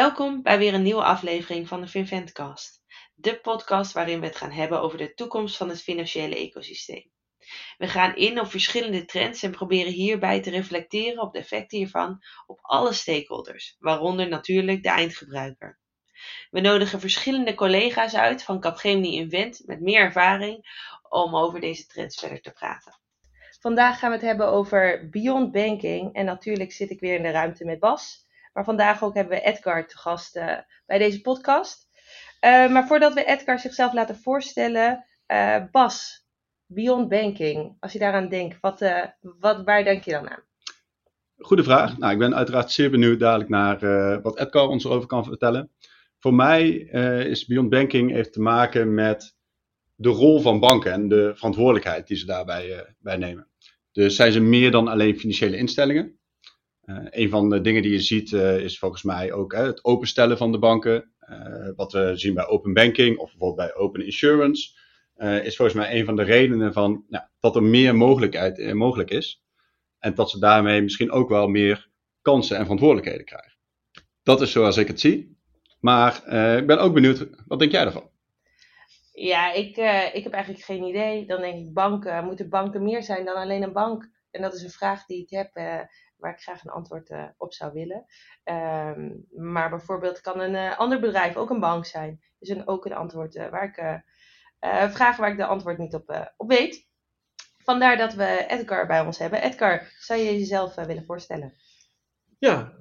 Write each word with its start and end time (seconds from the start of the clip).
Welkom 0.00 0.42
bij 0.42 0.58
weer 0.58 0.74
een 0.74 0.82
nieuwe 0.82 1.02
aflevering 1.02 1.68
van 1.68 1.80
de 1.80 1.88
Finventcast, 1.88 2.82
de 3.14 3.40
podcast 3.40 3.92
waarin 3.92 4.20
we 4.20 4.26
het 4.26 4.36
gaan 4.36 4.50
hebben 4.50 4.80
over 4.80 4.98
de 4.98 5.14
toekomst 5.14 5.56
van 5.56 5.68
het 5.68 5.82
financiële 5.82 6.36
ecosysteem. 6.36 7.10
We 7.78 7.88
gaan 7.88 8.16
in 8.16 8.40
op 8.40 8.46
verschillende 8.46 9.04
trends 9.04 9.42
en 9.42 9.50
proberen 9.50 9.92
hierbij 9.92 10.40
te 10.40 10.50
reflecteren 10.50 11.22
op 11.22 11.32
de 11.32 11.38
effecten 11.38 11.78
hiervan 11.78 12.18
op 12.46 12.58
alle 12.62 12.92
stakeholders, 12.92 13.76
waaronder 13.78 14.28
natuurlijk 14.28 14.82
de 14.82 14.88
eindgebruiker. 14.88 15.78
We 16.50 16.60
nodigen 16.60 17.00
verschillende 17.00 17.54
collega's 17.54 18.14
uit 18.14 18.42
van 18.42 18.60
Capgemini 18.60 19.14
Invent 19.14 19.62
met 19.64 19.80
meer 19.80 20.00
ervaring 20.00 20.88
om 21.08 21.36
over 21.36 21.60
deze 21.60 21.86
trends 21.86 22.20
verder 22.20 22.40
te 22.40 22.52
praten. 22.52 23.00
Vandaag 23.60 23.98
gaan 23.98 24.10
we 24.10 24.16
het 24.16 24.24
hebben 24.24 24.48
over 24.48 25.08
Beyond 25.10 25.52
Banking 25.52 26.14
en 26.14 26.24
natuurlijk 26.24 26.72
zit 26.72 26.90
ik 26.90 27.00
weer 27.00 27.14
in 27.14 27.22
de 27.22 27.30
ruimte 27.30 27.64
met 27.64 27.78
Bas. 27.78 28.28
Maar 28.52 28.64
vandaag 28.64 29.02
ook 29.02 29.14
hebben 29.14 29.38
we 29.38 29.44
Edgar 29.44 29.86
te 29.86 29.98
gast 29.98 30.36
uh, 30.36 30.56
bij 30.86 30.98
deze 30.98 31.20
podcast. 31.20 31.88
Uh, 32.44 32.68
maar 32.70 32.86
voordat 32.86 33.14
we 33.14 33.24
Edgar 33.24 33.58
zichzelf 33.58 33.92
laten 33.92 34.16
voorstellen, 34.16 35.04
uh, 35.26 35.56
Bas, 35.70 36.26
Beyond 36.66 37.08
Banking, 37.08 37.76
als 37.80 37.92
je 37.92 37.98
daaraan 37.98 38.28
denkt, 38.28 38.60
wat, 38.60 38.84
wat, 39.20 39.64
waar 39.64 39.84
denk 39.84 40.04
je 40.04 40.10
dan 40.10 40.30
aan? 40.30 40.42
Goede 41.36 41.64
vraag. 41.64 41.98
Nou, 41.98 42.12
ik 42.12 42.18
ben 42.18 42.34
uiteraard 42.34 42.70
zeer 42.70 42.90
benieuwd 42.90 43.20
dadelijk 43.20 43.50
naar 43.50 43.78
wat 44.22 44.38
Edgar 44.38 44.68
ons 44.68 44.84
erover 44.84 45.08
kan 45.08 45.24
vertellen. 45.24 45.70
Voor 46.18 46.34
mij 46.34 46.68
is 47.28 47.46
Beyond 47.46 47.70
Banking 47.70 48.10
heeft 48.10 48.32
te 48.32 48.40
maken 48.40 48.94
met 48.94 49.36
de 49.94 50.08
rol 50.08 50.40
van 50.40 50.60
banken 50.60 50.92
en 50.92 51.08
de 51.08 51.32
verantwoordelijkheid 51.34 52.06
die 52.06 52.16
ze 52.16 52.26
daarbij 52.26 52.94
bij 52.98 53.16
nemen. 53.16 53.48
Dus 53.92 54.16
zijn 54.16 54.32
ze 54.32 54.40
meer 54.40 54.70
dan 54.70 54.88
alleen 54.88 55.18
financiële 55.18 55.56
instellingen. 55.56 56.19
Uh, 56.90 57.06
een 57.10 57.28
van 57.28 57.50
de 57.50 57.60
dingen 57.60 57.82
die 57.82 57.92
je 57.92 58.00
ziet 58.00 58.30
uh, 58.30 58.58
is 58.58 58.78
volgens 58.78 59.02
mij 59.02 59.32
ook 59.32 59.52
het 59.54 59.84
openstellen 59.84 60.36
van 60.36 60.52
de 60.52 60.58
banken. 60.58 61.12
wat 61.76 61.92
we 61.92 62.12
zien 62.14 62.34
bij 62.34 62.46
open 62.46 62.72
banking 62.72 63.18
of 63.18 63.30
bijvoorbeeld 63.30 63.68
bij 63.68 63.74
open 63.74 64.04
insurance. 64.04 64.70
is 65.42 65.56
volgens 65.56 65.76
mij 65.76 65.98
een 65.98 66.04
van 66.04 66.16
de 66.16 66.22
redenen 66.22 66.72
van, 66.72 67.04
nou, 67.08 67.24
dat 67.40 67.56
er 67.56 67.62
meer 67.62 67.96
mogelijkheid 67.96 68.74
mogelijk 68.74 69.10
is. 69.10 69.42
En 69.98 70.14
dat 70.14 70.30
ze 70.30 70.38
daarmee 70.38 70.82
misschien 70.82 71.10
ook 71.10 71.28
wel 71.28 71.48
meer 71.48 71.88
kansen 72.22 72.56
en 72.56 72.62
verantwoordelijkheden 72.62 73.24
krijgen. 73.24 73.58
Dat 74.22 74.40
is 74.40 74.52
zoals 74.52 74.76
ik 74.76 74.86
het 74.86 75.00
zie. 75.00 75.38
Maar 75.80 76.14
ik 76.58 76.66
ben 76.66 76.80
ook 76.80 76.94
benieuwd, 76.94 77.28
wat 77.46 77.58
denk 77.58 77.72
jij 77.72 77.84
daarvan? 77.84 78.10
Ja, 79.12 79.52
ik, 79.52 79.76
ik 80.14 80.22
heb 80.22 80.32
eigenlijk 80.32 80.64
geen 80.64 80.82
idee. 80.82 81.26
Dan 81.26 81.40
denk 81.40 81.66
ik, 81.66 81.72
banken, 81.72 82.24
moeten 82.24 82.48
banken 82.48 82.82
meer 82.82 83.02
zijn 83.02 83.24
dan 83.24 83.36
alleen 83.36 83.62
een 83.62 83.72
bank? 83.72 84.10
En 84.30 84.42
dat 84.42 84.54
is 84.54 84.62
een 84.62 84.70
vraag 84.70 85.06
die 85.06 85.22
ik 85.22 85.30
heb 85.30 85.50
waar 86.20 86.32
ik 86.32 86.40
graag 86.40 86.64
een 86.64 86.70
antwoord 86.70 87.10
uh, 87.10 87.24
op 87.36 87.52
zou 87.52 87.72
willen. 87.72 88.04
Um, 88.44 89.26
maar 89.30 89.70
bijvoorbeeld 89.70 90.20
kan 90.20 90.40
een 90.40 90.54
uh, 90.54 90.78
ander 90.78 91.00
bedrijf 91.00 91.36
ook 91.36 91.50
een 91.50 91.60
bank 91.60 91.86
zijn. 91.86 92.20
Dus 92.38 92.48
een, 92.48 92.68
ook 92.68 92.84
een 92.84 92.92
antwoord 92.92 93.34
uh, 93.34 93.48
waar 93.48 93.64
ik 93.64 94.02
vragen 94.92 95.20
waar 95.20 95.30
ik 95.30 95.36
de 95.36 95.46
antwoord 95.46 95.78
niet 95.78 95.94
op, 95.94 96.32
op 96.36 96.48
weet. 96.48 96.88
Vandaar 97.64 97.96
dat 97.96 98.14
we 98.14 98.44
Edgar 98.48 98.86
bij 98.86 99.00
ons 99.00 99.18
hebben. 99.18 99.42
Edgar, 99.42 99.92
zou 99.98 100.20
je 100.20 100.38
jezelf 100.38 100.74
willen 100.74 101.04
voorstellen? 101.04 101.54
Ja, 102.38 102.74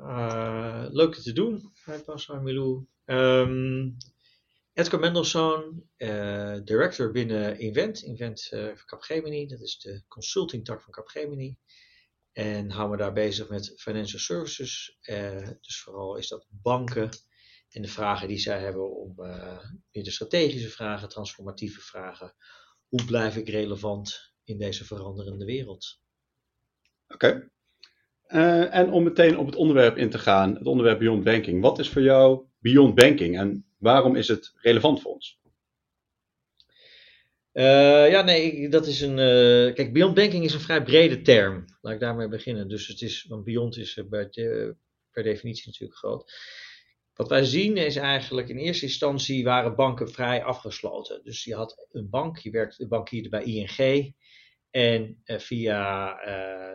leuk 0.92 1.16
te 1.16 1.34
doen. 1.34 1.72
Hi 1.86 1.98
Pas, 2.06 2.28
Milou. 2.28 2.86
Um, 3.06 3.98
Edgar 4.74 5.00
Mendelssohn, 5.00 5.90
director 6.64 7.12
binnen 7.12 7.60
Invent. 7.60 8.02
Invent 8.02 8.48
van 8.50 8.86
Capgemini, 8.86 9.48
dat 9.48 9.60
is 9.60 9.80
de 9.80 10.04
consulting 10.08 10.66
tak 10.66 10.82
van 10.82 10.94
Capgemini. 10.94 11.58
En 12.40 12.70
hou 12.70 12.90
me 12.90 12.98
daar 12.98 13.14
bezig 13.14 13.50
met 13.50 13.74
financial 13.76 14.20
services. 14.20 14.98
Uh, 15.02 15.48
dus 15.62 15.82
vooral 15.82 16.16
is 16.16 16.28
dat 16.28 16.48
banken 16.50 17.10
en 17.70 17.82
de 17.82 17.88
vragen 17.88 18.28
die 18.28 18.38
zij 18.38 18.60
hebben 18.60 18.98
om 18.98 19.14
uh, 19.18 19.60
meer 19.92 20.12
strategische 20.12 20.70
vragen, 20.70 21.10
transformatieve 21.10 21.82
vragen. 21.82 22.34
Hoe 22.88 23.06
blijf 23.06 23.36
ik 23.36 23.50
relevant 23.50 24.34
in 24.44 24.58
deze 24.58 24.86
veranderende 24.86 25.46
wereld? 25.46 26.02
Oké. 27.08 27.50
Uh, 28.28 28.76
en 28.76 28.92
om 28.92 29.04
meteen 29.04 29.38
op 29.38 29.46
het 29.46 29.56
onderwerp 29.56 29.98
in 29.98 30.10
te 30.10 30.20
gaan, 30.20 30.56
het 30.56 30.68
onderwerp 30.68 31.00
Beyond 31.00 31.24
Banking. 31.24 31.62
Wat 31.62 31.80
is 31.80 31.90
voor 31.90 32.02
jou 32.02 32.46
Beyond 32.60 32.96
Banking 32.96 33.38
en 33.38 33.66
waarom 33.78 34.16
is 34.16 34.28
het 34.28 34.52
relevant 34.56 35.02
voor 35.02 35.14
ons? 35.14 35.40
Uh, 37.54 38.10
ja, 38.10 38.22
nee, 38.22 38.70
dat 38.70 38.88
is 38.88 39.02
een. 39.02 39.18
Uh, 39.18 39.74
kijk, 39.74 39.94
Beyond 39.94 40.16
Banking 40.16 40.44
is 40.44 40.54
een 40.54 40.60
vrij 40.60 40.84
brede 40.84 41.22
term. 41.22 41.66
Laat 41.82 41.94
ik 41.94 42.00
daarmee 42.00 42.28
beginnen. 42.28 42.68
Dus 42.68 42.88
het 42.88 43.02
is, 43.02 43.26
want 43.30 43.44
Beyond 43.44 43.78
is 43.78 44.02
bij 44.10 44.28
de, 44.30 44.76
per 45.12 45.24
definitie 45.24 45.68
natuurlijk 45.68 46.00
groot. 46.00 46.34
Wat 47.14 47.30
wij 47.30 47.46
zien 47.46 47.78
is 47.78 47.96
eigenlijk 47.96 48.50
in 48.50 48.58
eerste 48.58 48.86
instantie 48.86 49.44
waren 49.44 49.76
banken 49.76 50.12
vrij 50.12 50.44
afgesloten. 50.44 51.24
Dus 51.24 51.44
je 51.44 51.56
had 51.56 51.88
een 51.92 52.10
bank, 52.10 52.38
je 52.38 52.52
werkte 52.52 52.88
bankierde 52.88 53.30
bij 53.30 53.44
ING. 53.44 54.16
En 54.70 55.22
via 55.26 56.14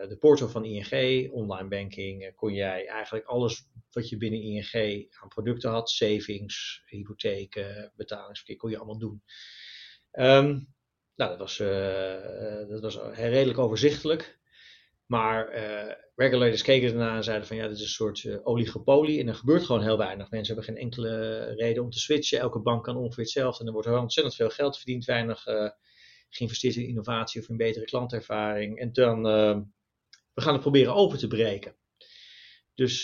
de 0.07 0.17
portal 0.19 0.49
van 0.49 0.65
ING, 0.65 1.31
online 1.31 1.67
banking, 1.67 2.35
kon 2.35 2.53
jij 2.53 2.87
eigenlijk 2.87 3.25
alles 3.25 3.67
wat 3.91 4.09
je 4.09 4.17
binnen 4.17 4.41
ING 4.41 5.07
aan 5.21 5.27
producten 5.27 5.69
had, 5.69 5.89
savings, 5.89 6.83
hypotheken, 6.85 7.91
betalingsverkeer, 7.95 8.55
kon 8.55 8.69
je 8.69 8.77
allemaal 8.77 8.99
doen. 8.99 9.23
Um, 10.17 10.73
nou, 11.15 11.29
dat 11.29 11.37
was, 11.37 11.59
uh, 11.59 12.69
dat 12.69 12.81
was 12.81 12.99
redelijk 13.13 13.57
overzichtelijk. 13.57 14.39
Maar 15.05 15.55
uh, 15.55 15.91
regulators 16.15 16.61
keken 16.61 16.89
ernaar 16.89 17.15
en 17.15 17.23
zeiden 17.23 17.47
van 17.47 17.57
ja, 17.57 17.67
dit 17.67 17.75
is 17.75 17.81
een 17.81 17.87
soort 17.87 18.23
uh, 18.23 18.37
oligopolie 18.43 19.19
en 19.19 19.27
er 19.27 19.35
gebeurt 19.35 19.63
gewoon 19.63 19.81
heel 19.81 19.97
weinig. 19.97 20.29
Mensen 20.29 20.55
hebben 20.55 20.73
geen 20.73 20.83
enkele 20.83 21.43
reden 21.55 21.83
om 21.83 21.89
te 21.89 21.99
switchen. 21.99 22.39
Elke 22.39 22.59
bank 22.59 22.83
kan 22.83 22.97
ongeveer 22.97 23.23
hetzelfde 23.23 23.59
en 23.59 23.67
er 23.67 23.73
wordt 23.73 23.87
ontzettend 23.87 24.35
veel 24.35 24.49
geld 24.49 24.77
verdiend, 24.77 25.05
weinig 25.05 25.43
geïnvesteerd 26.29 26.75
in 26.75 26.87
innovatie 26.87 27.41
of 27.41 27.49
in 27.49 27.57
betere 27.57 27.85
klantervaring. 27.85 28.79
En 28.79 28.93
dan, 28.93 29.23
we 30.33 30.41
gaan 30.41 30.53
het 30.53 30.61
proberen 30.61 30.95
open 30.95 31.17
te 31.17 31.27
breken. 31.27 31.75
Dus 32.73 33.03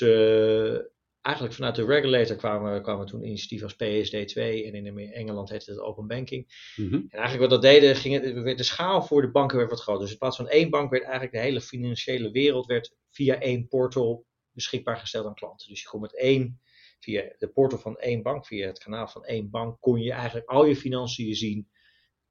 eigenlijk 1.22 1.56
vanuit 1.56 1.76
de 1.76 1.86
regulator 1.86 2.36
kwamen, 2.36 2.82
kwamen 2.82 3.06
toen 3.06 3.24
initiatieven 3.24 3.68
als 3.68 3.76
PSD2 3.76 4.42
en 4.42 4.76
in 4.76 4.98
Engeland 4.98 5.50
heette 5.50 5.72
het 5.72 5.80
Open 5.80 6.08
Banking. 6.08 6.74
Mm 6.76 6.88
-hmm. 6.90 7.06
En 7.10 7.20
eigenlijk 7.20 7.52
wat 7.52 7.62
dat 7.62 7.72
deden, 7.72 7.96
ging 7.96 8.46
het, 8.46 8.58
de 8.58 8.64
schaal 8.64 9.02
voor 9.02 9.22
de 9.22 9.32
banken 9.32 9.58
werd 9.58 9.70
wat 9.70 9.82
groter. 9.82 10.02
Dus 10.02 10.12
in 10.12 10.18
plaats 10.18 10.38
van 10.38 10.48
één 10.48 10.70
bank 10.70 10.90
werd 10.90 11.04
eigenlijk 11.04 11.34
de 11.34 11.40
hele 11.40 11.62
financiële 11.62 12.32
wereld 12.32 12.66
werd 12.66 12.96
via 13.10 13.40
één 13.40 13.68
portal 13.68 14.26
beschikbaar 14.52 14.98
gesteld 14.98 15.26
aan 15.26 15.36
klanten. 15.36 15.70
Dus 15.70 15.82
je 15.82 15.88
kon 15.88 16.02
met 16.02 16.18
één, 16.18 16.62
via 17.00 17.36
de 17.38 17.48
portal 17.48 17.80
van 17.80 17.98
één 17.98 18.22
bank, 18.22 18.46
via 18.46 18.68
het 18.68 18.80
kanaal 18.80 19.08
van 19.08 19.26
één 19.26 19.50
bank, 19.50 19.80
kon 19.80 20.02
je 20.02 20.12
eigenlijk 20.12 20.50
al 20.50 20.66
je 20.66 20.76
financiën 20.76 21.36
zien 21.36 21.70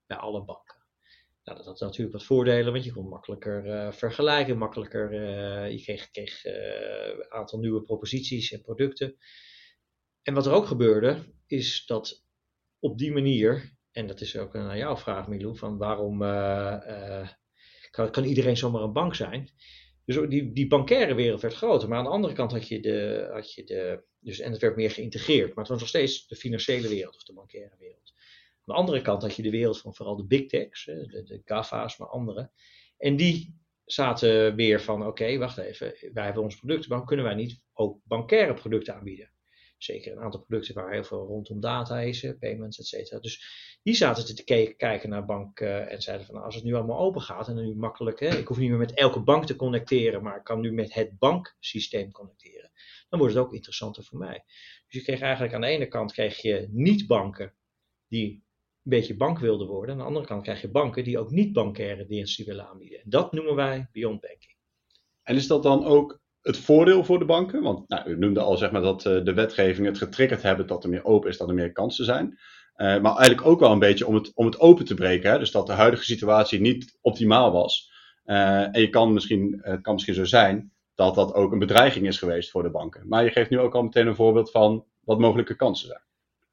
bij 0.07 0.17
alle 0.17 0.45
banken. 0.45 0.80
Nou, 1.45 1.59
dat 1.59 1.67
had 1.67 1.81
natuurlijk 1.81 2.13
wat 2.13 2.25
voordelen, 2.25 2.73
want 2.73 2.85
je 2.85 2.93
kon 2.93 3.09
makkelijker 3.09 3.67
uh, 3.67 3.93
vergelijken, 3.93 4.59
makkelijker, 4.59 5.13
uh, 5.13 5.71
je 5.71 5.83
kreeg, 5.83 6.45
een 6.45 7.33
aantal 7.33 7.59
nieuwe 7.59 7.83
proposities 7.83 8.53
en 8.53 8.61
producten. 8.61 9.17
En 10.23 10.35
wat 10.35 10.47
er 10.47 10.53
ook 10.53 10.67
gebeurde, 10.67 11.35
is 11.47 11.87
dat 11.87 12.25
op 12.79 12.99
die 12.99 13.13
manier, 13.13 13.79
en 13.93 14.07
dat 14.07 14.21
is 14.21 14.37
ook 14.37 14.53
naar 14.53 14.77
jouw 14.77 14.97
vraag 14.97 15.29
Milou, 15.29 15.57
van 15.57 15.79
waarom 15.79 16.19
kan, 17.91 18.11
kan, 18.11 18.25
iedereen 18.25 18.57
zomaar 18.57 18.83
een 18.83 18.93
bank 18.93 19.15
zijn? 19.15 19.51
Dus 20.05 20.29
die, 20.29 20.53
die 20.53 20.67
bankaire 20.67 21.15
wereld 21.15 21.41
werd 21.41 21.55
groter, 21.55 21.89
maar 21.89 21.99
aan 21.99 22.05
de 22.05 22.11
andere 22.11 22.35
kant 22.35 22.53
had 22.53 22.69
je 22.69 22.81
de, 22.81 23.29
had 23.33 23.55
je 23.55 23.65
de 23.65 24.05
dus, 24.21 24.39
en 24.39 24.53
het 24.53 24.61
werd 24.61 24.77
meer 24.77 24.91
geïntegreerd, 24.91 25.49
maar 25.49 25.65
het 25.65 25.69
was 25.69 25.81
nog 25.81 25.89
steeds 25.89 26.27
de 26.27 26.37
financiële 26.37 26.89
wereld 26.89 27.15
of 27.15 27.23
de 27.23 27.33
bankaire 27.33 27.77
wereld. 27.79 28.13
Aan 28.65 28.75
de 28.75 28.81
andere 28.81 29.03
kant 29.03 29.23
had 29.23 29.37
je 29.37 29.43
de 29.43 29.51
wereld 29.51 29.81
van 29.81 29.95
vooral 29.95 30.17
de 30.17 30.27
big 30.27 30.47
techs, 30.47 30.85
de, 30.85 31.23
de 31.25 31.41
GAFA's, 31.45 31.97
maar 31.97 32.09
andere. 32.09 32.51
En 32.97 33.17
die 33.17 33.59
zaten 33.85 34.55
weer 34.55 34.81
van, 34.81 35.07
oké, 35.07 35.39
wacht 35.39 35.59
even, 35.59 35.95
wij 36.13 36.25
hebben 36.25 36.43
ons 36.43 36.57
producten, 36.57 36.89
waarom 36.89 37.07
kunnen 37.07 37.27
wij 37.27 37.35
niet 37.35 37.65
ook 37.73 38.01
bankaire 38.05 38.55
producten 38.55 38.95
aanbieden? 38.95 39.33
Zeker 39.79 40.13
een 40.13 40.23
aantal 40.23 40.41
producten 40.41 40.75
waar 40.75 40.93
heel 40.93 41.05
veel 41.05 41.27
rondom 41.27 41.61
data 41.61 42.01
is, 42.01 42.35
payments, 42.39 42.79
et 42.79 42.87
cetera. 42.87 43.21
Dus 43.21 43.45
die 43.83 43.95
zaten 43.95 44.35
te 44.37 44.45
kijken 44.77 45.09
naar 45.09 45.25
banken 45.25 45.89
en 45.89 46.03
zeiden 46.03 46.27
van, 46.27 46.35
nou, 46.35 46.47
als 46.47 46.55
het 46.55 46.65
nu 46.65 46.75
allemaal 46.75 46.99
open 46.99 47.21
gaat 47.21 47.49
en 47.49 47.55
nu 47.55 47.75
makkelijk, 47.75 48.21
hè, 48.21 48.39
ik 48.39 48.47
hoef 48.47 48.59
niet 48.59 48.69
meer 48.69 48.79
met 48.79 48.95
elke 48.95 49.21
bank 49.21 49.47
te 49.47 49.57
connecteren, 49.57 50.23
maar 50.23 50.37
ik 50.37 50.45
kan 50.45 50.61
nu 50.61 50.73
met 50.73 50.95
het 50.95 51.19
banksysteem 51.19 52.13
connecteren. 52.13 52.71
Dan 53.09 53.19
wordt 53.19 53.35
het 53.35 53.45
ook 53.45 53.55
interessanter 53.55 54.05
voor 54.05 54.19
mij. 54.19 54.45
Dus 54.87 54.95
je 54.95 55.03
kreeg 55.03 55.21
eigenlijk 55.21 55.55
aan 55.55 55.61
de 55.61 55.67
ene 55.67 55.89
kant 55.89 56.13
kreeg 56.13 56.43
je 56.43 56.69
niet-banken 56.71 57.55
die 58.09 58.45
beetje 58.91 59.17
bank 59.17 59.39
wilden 59.39 59.67
worden. 59.67 59.95
Aan 59.95 60.01
de 60.01 60.07
andere 60.07 60.27
kant 60.27 60.43
krijg 60.43 60.61
je 60.61 60.71
banken 60.71 61.05
die 61.05 61.19
ook 61.19 61.31
niet 61.31 61.53
bankaire 61.53 62.07
diensten 62.07 62.47
willen 62.47 62.69
aanbieden. 62.69 63.01
Dat 63.05 63.33
noemen 63.33 63.55
wij 63.55 63.89
beyond 63.93 64.21
banking. 64.21 64.57
En 65.23 65.37
is 65.37 65.47
dat 65.47 65.63
dan 65.63 65.85
ook 65.85 66.21
het 66.41 66.57
voordeel 66.57 67.05
voor 67.05 67.19
de 67.19 67.25
banken? 67.25 67.63
Want 67.63 67.89
nou, 67.89 68.11
u 68.11 68.19
noemde 68.19 68.41
al 68.41 68.57
zeg 68.57 68.71
maar, 68.71 68.83
dat 68.83 69.05
uh, 69.05 69.25
de 69.25 69.35
wetgeving 69.35 69.87
het 69.87 69.99
getriggerd 69.99 70.43
hebben 70.43 70.67
dat 70.67 70.85
er 70.85 70.91
meer 70.91 71.05
open 71.05 71.31
is, 71.31 71.37
dat 71.37 71.49
er 71.49 71.55
meer 71.55 71.73
kansen 71.73 72.05
zijn. 72.05 72.27
Uh, 72.29 73.01
maar 73.01 73.17
eigenlijk 73.17 73.47
ook 73.47 73.61
wel 73.61 73.73
een 73.73 73.79
beetje 73.79 74.07
om 74.07 74.15
het, 74.15 74.33
om 74.35 74.47
het 74.47 74.61
open 74.61 74.85
te 74.85 74.95
breken. 74.95 75.31
Hè? 75.31 75.39
Dus 75.39 75.51
dat 75.51 75.67
de 75.67 75.73
huidige 75.73 76.05
situatie 76.05 76.61
niet 76.61 76.99
optimaal 77.01 77.53
was. 77.53 77.91
Uh, 78.25 78.77
en 78.77 78.81
je 78.81 78.89
kan 78.89 79.13
misschien, 79.13 79.59
het 79.63 79.81
kan 79.81 79.93
misschien 79.93 80.15
zo 80.15 80.25
zijn 80.25 80.73
dat 80.95 81.15
dat 81.15 81.35
ook 81.35 81.53
een 81.53 81.59
bedreiging 81.59 82.07
is 82.07 82.19
geweest 82.19 82.51
voor 82.51 82.63
de 82.63 82.71
banken. 82.71 83.09
Maar 83.09 83.25
je 83.25 83.31
geeft 83.31 83.51
nu 83.51 83.59
ook 83.59 83.75
al 83.75 83.83
meteen 83.83 84.07
een 84.07 84.15
voorbeeld 84.15 84.51
van 84.51 84.85
wat 85.01 85.19
mogelijke 85.19 85.57
kansen 85.57 85.87
zijn. 85.87 86.03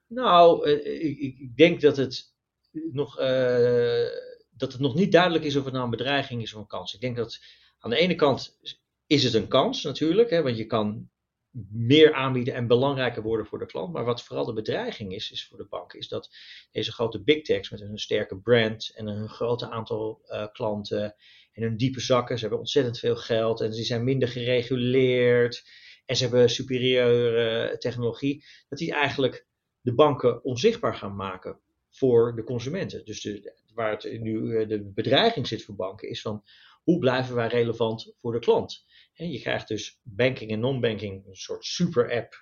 Nou, 0.07 0.65
eh, 0.65 1.05
ik, 1.05 1.17
ik 1.39 1.55
denk 1.55 1.81
dat 1.81 1.97
het, 1.97 2.33
nog, 2.71 3.19
eh, 3.19 4.07
dat 4.51 4.71
het 4.71 4.81
nog 4.81 4.95
niet 4.95 5.11
duidelijk 5.11 5.43
is 5.43 5.55
of 5.55 5.63
het 5.63 5.73
nou 5.73 5.85
een 5.85 5.91
bedreiging 5.91 6.41
is 6.41 6.53
of 6.53 6.61
een 6.61 6.67
kans. 6.67 6.93
Ik 6.93 7.01
denk 7.01 7.15
dat 7.15 7.39
aan 7.79 7.89
de 7.89 7.97
ene 7.97 8.15
kant 8.15 8.59
is 9.07 9.23
het 9.23 9.33
een 9.33 9.47
kans 9.47 9.83
natuurlijk, 9.83 10.29
hè, 10.29 10.41
want 10.41 10.57
je 10.57 10.65
kan 10.65 11.09
meer 11.71 12.13
aanbieden 12.13 12.53
en 12.53 12.67
belangrijker 12.67 13.21
worden 13.21 13.45
voor 13.45 13.59
de 13.59 13.65
klant. 13.65 13.93
Maar 13.93 14.05
wat 14.05 14.23
vooral 14.23 14.45
de 14.45 14.53
bedreiging 14.53 15.13
is, 15.13 15.31
is 15.31 15.47
voor 15.47 15.57
de 15.57 15.67
bank, 15.69 15.93
is 15.93 16.07
dat 16.07 16.29
deze 16.71 16.91
grote 16.91 17.23
big 17.23 17.41
techs 17.41 17.69
met 17.69 17.81
een 17.81 17.97
sterke 17.97 18.39
brand 18.39 18.91
en 18.95 19.07
een 19.07 19.29
groot 19.29 19.63
aantal 19.63 20.21
klanten 20.51 21.15
en 21.51 21.63
hun 21.63 21.77
diepe 21.77 21.99
zakken, 21.99 22.35
ze 22.35 22.41
hebben 22.41 22.59
ontzettend 22.59 22.99
veel 22.99 23.15
geld 23.15 23.61
en 23.61 23.73
ze 23.73 23.83
zijn 23.83 24.03
minder 24.03 24.27
gereguleerd 24.27 25.63
en 26.05 26.15
ze 26.15 26.23
hebben 26.23 26.49
superieure 26.49 27.77
technologie, 27.77 28.45
dat 28.69 28.79
die 28.79 28.93
eigenlijk 28.93 29.46
de 29.87 29.93
banken 29.93 30.43
onzichtbaar 30.43 30.95
gaan 30.95 31.15
maken 31.15 31.59
voor 31.89 32.35
de 32.35 32.43
consumenten. 32.43 33.05
Dus 33.05 33.39
waar 33.73 33.91
het 33.91 34.21
nu 34.21 34.57
eh, 34.57 34.67
de 34.67 34.83
bedreiging 34.83 35.47
zit 35.47 35.63
voor 35.63 35.75
banken 35.75 36.09
is 36.09 36.21
van 36.21 36.43
hoe 36.83 36.99
blijven 36.99 37.35
wij 37.35 37.47
relevant 37.47 38.13
voor 38.17 38.31
de 38.31 38.39
klant? 38.39 38.85
En 39.13 39.31
je 39.31 39.39
krijgt 39.39 39.67
dus 39.67 39.99
banking 40.03 40.51
en 40.51 40.59
non-banking, 40.59 41.27
een 41.27 41.35
soort 41.35 41.65
super 41.65 42.11
app. 42.11 42.33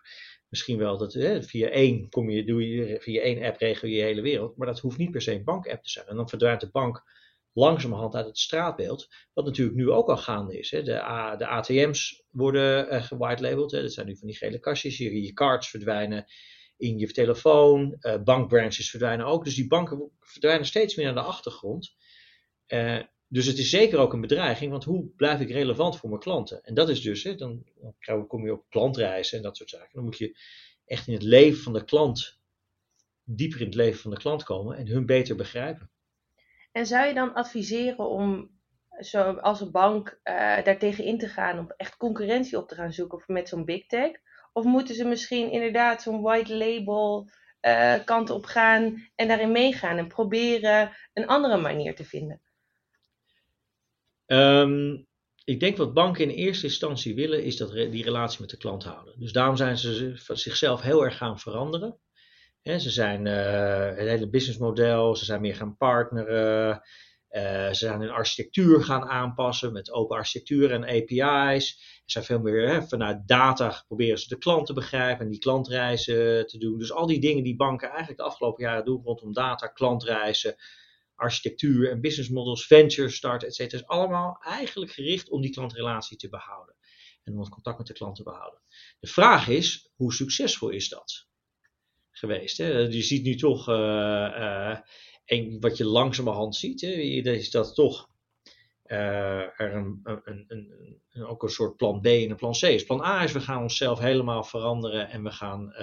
Misschien 0.50 0.78
wel 0.78 0.98
dat 0.98 1.14
via 1.46 1.70
één 1.70 2.10
kom 2.10 2.30
je, 2.30 2.46
doe 2.46 2.68
je, 2.68 3.02
via 3.02 3.22
één 3.22 3.44
app 3.44 3.58
regel 3.58 3.88
je 3.88 3.96
je 3.96 4.04
hele 4.04 4.22
wereld. 4.22 4.58
Maar 4.58 4.68
dat 4.68 4.80
hoeft 4.80 4.98
niet 4.98 5.12
per 5.12 5.22
se 5.22 5.34
een 5.34 5.44
bank-app 5.44 5.84
te 5.84 5.90
zijn. 5.90 6.08
En 6.08 6.16
dan 6.16 6.30
verdwijnt 6.30 6.62
de 6.62 6.70
bank 6.72 7.04
langzamerhand 7.54 8.16
uit 8.16 8.26
het 8.26 8.38
straatbeeld. 8.38 9.08
Wat 9.34 9.46
natuurlijk 9.46 9.78
nu 9.78 9.90
ook 9.90 10.10
al 10.10 10.18
gaande 10.18 10.60
is. 10.60 10.72
Hè. 10.72 10.84
De, 10.84 11.36
de 11.38 11.48
ATM's 11.48 12.24
worden 12.30 12.94
uh. 12.94 13.70
Dat 13.70 13.94
zijn 13.94 14.08
nu 14.08 14.18
van 14.18 14.28
die 14.28 14.38
gele 14.38 14.60
kastjes. 14.60 14.98
Je, 14.98 15.22
je 15.22 15.34
cards 15.34 15.70
verdwijnen 15.70 16.26
in 16.78 16.98
je 16.98 17.12
telefoon. 17.12 17.98
Uh, 18.00 18.24
bankbranches 18.24 18.90
verdwijnen 18.90 19.26
ook. 19.26 19.44
Dus 19.44 19.56
die 19.56 19.68
banken 19.68 20.12
verdwijnen 20.20 20.66
steeds 20.66 20.96
meer 20.96 21.06
naar 21.06 21.24
de 21.24 21.30
achtergrond. 21.30 21.96
Uh, 22.68 23.02
dus 23.28 23.46
het 23.46 23.58
is 23.58 23.70
zeker 23.70 24.00
ook 24.00 24.14
een 24.14 24.22
bedreiging, 24.22 24.72
want 24.72 24.84
hoe 24.84 25.10
blijf 25.16 25.40
ik 25.40 25.50
relevant 25.50 25.98
voor 25.98 26.10
mijn 26.10 26.22
klanten? 26.22 26.64
En 26.64 26.74
dat 26.74 26.90
is 26.90 27.02
dus, 27.02 27.24
hè, 27.24 27.36
dan, 27.36 27.64
dan 28.00 28.28
kom 28.28 28.46
je 28.46 28.54
op 28.54 28.66
klantreizen 28.70 29.38
en 29.38 29.44
dat 29.44 29.58
soort 29.58 29.70
zaken. 29.70 29.90
Dan 29.94 30.04
moet 30.04 30.18
je 30.18 30.38
echt 30.86 31.08
in 31.08 31.14
het 31.14 31.24
leven 31.24 31.64
van 31.64 31.74
de 31.74 31.86
klant, 31.86 32.40
dieper 33.24 33.60
in 33.60 33.66
het 33.66 33.76
leven 33.76 34.00
van 34.00 34.12
de 34.12 34.18
klant 34.18 34.44
komen 34.44 34.78
en 34.78 34.88
hun 34.88 35.06
beter 35.06 35.36
begrijpen. 35.36 35.90
En 36.72 36.86
zou 36.86 37.08
je 37.08 37.14
dan 37.14 37.34
adviseren 37.34 38.10
om 38.10 38.52
zo 39.00 39.32
als 39.32 39.62
een 39.62 39.72
bank 39.72 40.20
uh, 40.24 40.64
daartegen 40.64 41.04
in 41.04 41.18
te 41.18 41.28
gaan, 41.28 41.60
om 41.60 41.74
echt 41.78 41.98
concurrentie 41.98 42.58
op 42.58 42.68
te 42.68 42.76
gaan 42.76 42.94
zoeken 42.94 43.24
met 43.28 43.50
zo'n 43.50 43.66
big 43.66 43.86
tech? 43.86 44.12
Of 44.58 44.64
moeten 44.64 44.96
ze 44.96 45.06
misschien 45.06 45.52
inderdaad 45.52 46.02
zo'n 46.02 46.22
white 46.22 46.56
label 46.56 47.30
uh, 47.62 47.96
kant 48.06 48.30
op 48.30 48.46
gaan 48.46 49.10
en 49.16 49.28
daarin 49.28 49.52
meegaan 49.52 49.98
en 49.98 50.08
proberen 50.08 50.92
een 51.14 51.28
andere 51.28 51.58
manier 51.58 51.96
te 51.96 52.04
vinden? 52.04 52.42
Um, 54.26 55.08
ik 55.44 55.60
denk 55.60 55.78
wat 55.78 55.94
banken 55.94 56.24
in 56.24 56.30
eerste 56.30 56.66
instantie 56.66 57.16
willen, 57.16 57.44
is 57.44 57.58
dat 57.58 57.72
die 57.72 58.04
relatie 58.04 58.42
met 58.42 58.50
de 58.50 58.58
klant 58.58 58.84
houden. 58.84 59.20
Dus 59.20 59.32
daarom 59.32 59.56
zijn 59.56 59.78
ze 59.78 60.14
zichzelf 60.28 60.82
heel 60.82 61.04
erg 61.04 61.18
gaan 61.18 61.40
veranderen. 61.40 62.00
ze 62.62 62.90
zijn 62.90 63.26
uh, 63.26 63.88
het 63.88 64.08
hele 64.08 64.30
businessmodel, 64.30 65.16
ze 65.16 65.26
zijn 65.26 65.42
meer 65.42 65.56
gaan 65.56 65.78
partneren. 65.78 66.82
Uh, 67.36 67.68
ze 67.68 67.74
zijn 67.74 68.00
hun 68.00 68.10
architectuur 68.10 68.84
gaan 68.84 69.04
aanpassen 69.04 69.74
met 69.74 69.92
open 69.92 70.18
architectuur 70.18 70.72
en 70.72 70.84
API's. 70.84 71.68
Ze 71.78 72.04
zijn 72.06 72.24
veel 72.24 72.40
meer 72.40 72.88
vanuit 72.88 73.28
data 73.28 73.84
proberen 73.88 74.20
ze 74.20 74.28
de 74.28 74.38
klant 74.38 74.66
te 74.66 74.74
begrijpen 74.74 75.26
en 75.26 75.32
die 75.32 75.40
klantreizen 75.40 76.48
te 76.48 76.58
doen. 76.58 76.78
Dus 76.78 76.92
al 76.92 77.08
die 77.08 77.20
dingen 77.20 77.44
die 77.44 77.56
banken 77.56 77.88
eigenlijk 77.88 78.18
de 78.18 78.26
afgelopen 78.26 78.64
jaren 78.64 78.86
doen 78.86 79.04
rondom 79.04 79.34
data, 79.34 79.68
klantreizen, 79.68 80.56
architectuur 81.16 81.92
en 81.92 82.02
business 82.02 82.30
models, 82.30 82.68
venture 82.68 83.10
start, 83.10 83.44
et 83.44 83.56
cetera, 83.56 83.82
is 83.82 83.88
allemaal 83.88 84.38
eigenlijk 84.42 84.92
gericht 84.92 85.30
om 85.30 85.42
die 85.42 85.52
klantrelatie 85.52 86.18
te 86.18 86.30
behouden. 86.30 86.76
En 87.24 87.34
om 87.34 87.40
het 87.40 87.50
contact 87.50 87.78
met 87.78 87.88
de 87.88 87.94
klant 87.94 88.16
te 88.16 88.24
behouden. 88.24 88.62
De 89.00 89.08
vraag 89.08 89.48
is, 89.48 89.92
hoe 89.96 90.14
succesvol 90.14 90.70
is 90.70 90.90
dat 90.90 91.28
geweest? 92.12 92.58
Hè? 92.58 92.78
Je 92.78 93.02
ziet 93.02 93.24
nu 93.24 93.36
toch, 93.36 93.70
uh, 93.70 94.78
en 95.26 95.60
wat 95.60 95.78
je 95.78 95.86
langzamerhand 95.86 96.56
ziet, 96.56 96.82
hè, 96.82 96.88
is 96.88 97.52
dat 97.52 97.76
toch 97.76 98.10
uh, 98.86 99.60
er 99.60 99.74
een, 99.74 100.00
een, 100.04 100.46
een, 100.48 101.26
ook 101.26 101.44
een 101.44 101.50
soort 101.50 101.78
plan 101.78 102.02
B 102.02 102.06
en 102.06 102.30
een 102.30 102.36
plan 102.36 102.52
C 102.52 102.62
is. 102.62 102.84
Plan 102.84 103.04
A 103.04 103.24
is, 103.24 103.32
we 103.32 103.40
gaan 103.40 103.62
onszelf 103.62 104.00
helemaal 104.00 104.44
veranderen 104.44 105.10
en 105.10 105.24
we 105.24 105.32
gaan 105.32 105.74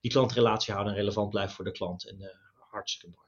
die 0.00 0.10
klantrelatie 0.10 0.72
houden 0.72 0.94
en 0.94 0.98
relevant 0.98 1.30
blijven 1.30 1.54
voor 1.54 1.64
de 1.64 1.72
klant. 1.72 2.08
En 2.08 2.30
hartstikke 2.70 3.16
mooi 3.16 3.26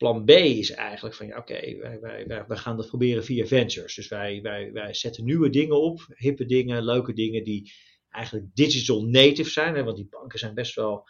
plan 0.00 0.24
B 0.24 0.30
is 0.30 0.70
eigenlijk 0.70 1.14
van 1.14 1.26
ja, 1.26 1.36
oké, 1.36 1.76
wij, 1.76 2.00
wij, 2.00 2.26
wij, 2.26 2.44
wij, 2.46 2.56
gaan 2.56 2.76
dat 2.76 2.86
proberen 2.86 3.24
via 3.24 3.46
ventures. 3.46 3.94
Dus 3.94 4.08
wij, 4.08 4.40
wij, 4.42 4.72
wij 4.72 4.94
zetten 4.94 5.24
nieuwe 5.24 5.50
dingen 5.50 5.80
op, 5.80 6.06
hippe 6.16 6.44
dingen, 6.44 6.84
leuke 6.84 7.12
dingen 7.12 7.44
die 7.44 7.72
eigenlijk 8.08 8.46
digital 8.54 9.04
native 9.04 9.50
zijn. 9.50 9.74
Hè, 9.74 9.84
want 9.84 9.96
die 9.96 10.08
banken 10.10 10.38
zijn 10.38 10.54
best 10.54 10.74
wel 10.74 10.96
eh, 10.98 11.04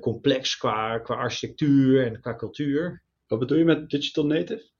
complex 0.00 0.56
qua, 0.56 0.98
qua 0.98 1.14
architectuur 1.14 2.06
en 2.06 2.20
qua 2.20 2.36
cultuur. 2.36 3.02
Wat 3.26 3.38
bedoel 3.38 3.58
je 3.58 3.64
met 3.64 3.90
digital 3.90 4.26
native? 4.26 4.70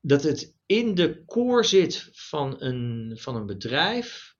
Dat 0.00 0.22
het 0.22 0.54
in 0.66 0.94
de 0.94 1.24
core 1.24 1.64
zit 1.64 2.08
van 2.12 2.62
een, 2.62 3.12
van 3.18 3.36
een 3.36 3.46
bedrijf 3.46 4.36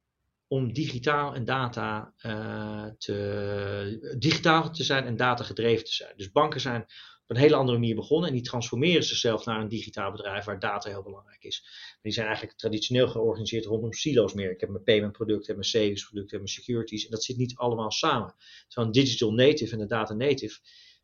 om 0.47 0.73
digitaal 0.73 1.35
en 1.35 1.45
data 1.45 2.13
uh, 2.27 2.87
te, 2.99 4.17
digitaal 4.19 4.71
te 4.71 4.85
zijn 4.85 5.05
en 5.05 5.17
data 5.17 5.45
gedreven 5.45 5.85
te 5.85 5.93
zijn. 5.93 6.13
Dus 6.17 6.31
banken 6.31 6.61
zijn 6.61 6.87
een 7.35 7.43
hele 7.43 7.57
andere 7.57 7.79
manier 7.79 7.95
begonnen 7.95 8.29
en 8.29 8.35
die 8.35 8.45
transformeren 8.45 9.05
zichzelf 9.05 9.45
naar 9.45 9.61
een 9.61 9.69
digitaal 9.69 10.11
bedrijf 10.11 10.45
waar 10.45 10.59
data 10.59 10.91
heel 10.91 11.03
belangrijk 11.03 11.45
is. 11.45 11.67
Die 12.03 12.13
zijn 12.13 12.27
eigenlijk 12.27 12.59
traditioneel 12.59 13.09
georganiseerd 13.09 13.65
rondom 13.65 13.93
silo's 13.93 14.33
meer. 14.33 14.51
Ik 14.51 14.61
heb 14.61 14.69
mijn 14.71 14.85
payment 14.85 15.13
producten, 15.13 15.55
mijn 15.55 15.67
savings 15.67 16.05
producten, 16.05 16.37
mijn 16.37 16.49
securities 16.49 17.05
en 17.05 17.11
dat 17.11 17.25
zit 17.25 17.37
niet 17.37 17.57
allemaal 17.57 17.91
samen. 17.91 18.35
Terwijl 18.69 18.87
een 18.87 19.03
digital 19.03 19.33
native 19.33 19.75
en 19.75 19.81
een 19.81 19.89
data 19.89 20.15
native 20.15 20.61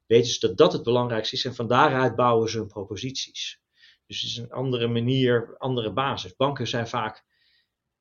weten 0.06 0.30
ze 0.30 0.46
dat 0.46 0.56
dat 0.56 0.72
het 0.72 0.82
belangrijkste 0.82 1.36
is 1.36 1.44
en 1.44 1.54
van 1.54 1.68
daaruit 1.68 2.16
bouwen 2.16 2.50
ze 2.50 2.58
hun 2.58 2.66
proposities. 2.66 3.60
Dus 4.06 4.20
het 4.20 4.30
is 4.30 4.36
een 4.36 4.50
andere 4.50 4.86
manier, 4.86 5.56
andere 5.58 5.92
basis. 5.92 6.36
Banken 6.36 6.66
zijn 6.66 6.88
vaak 6.88 7.24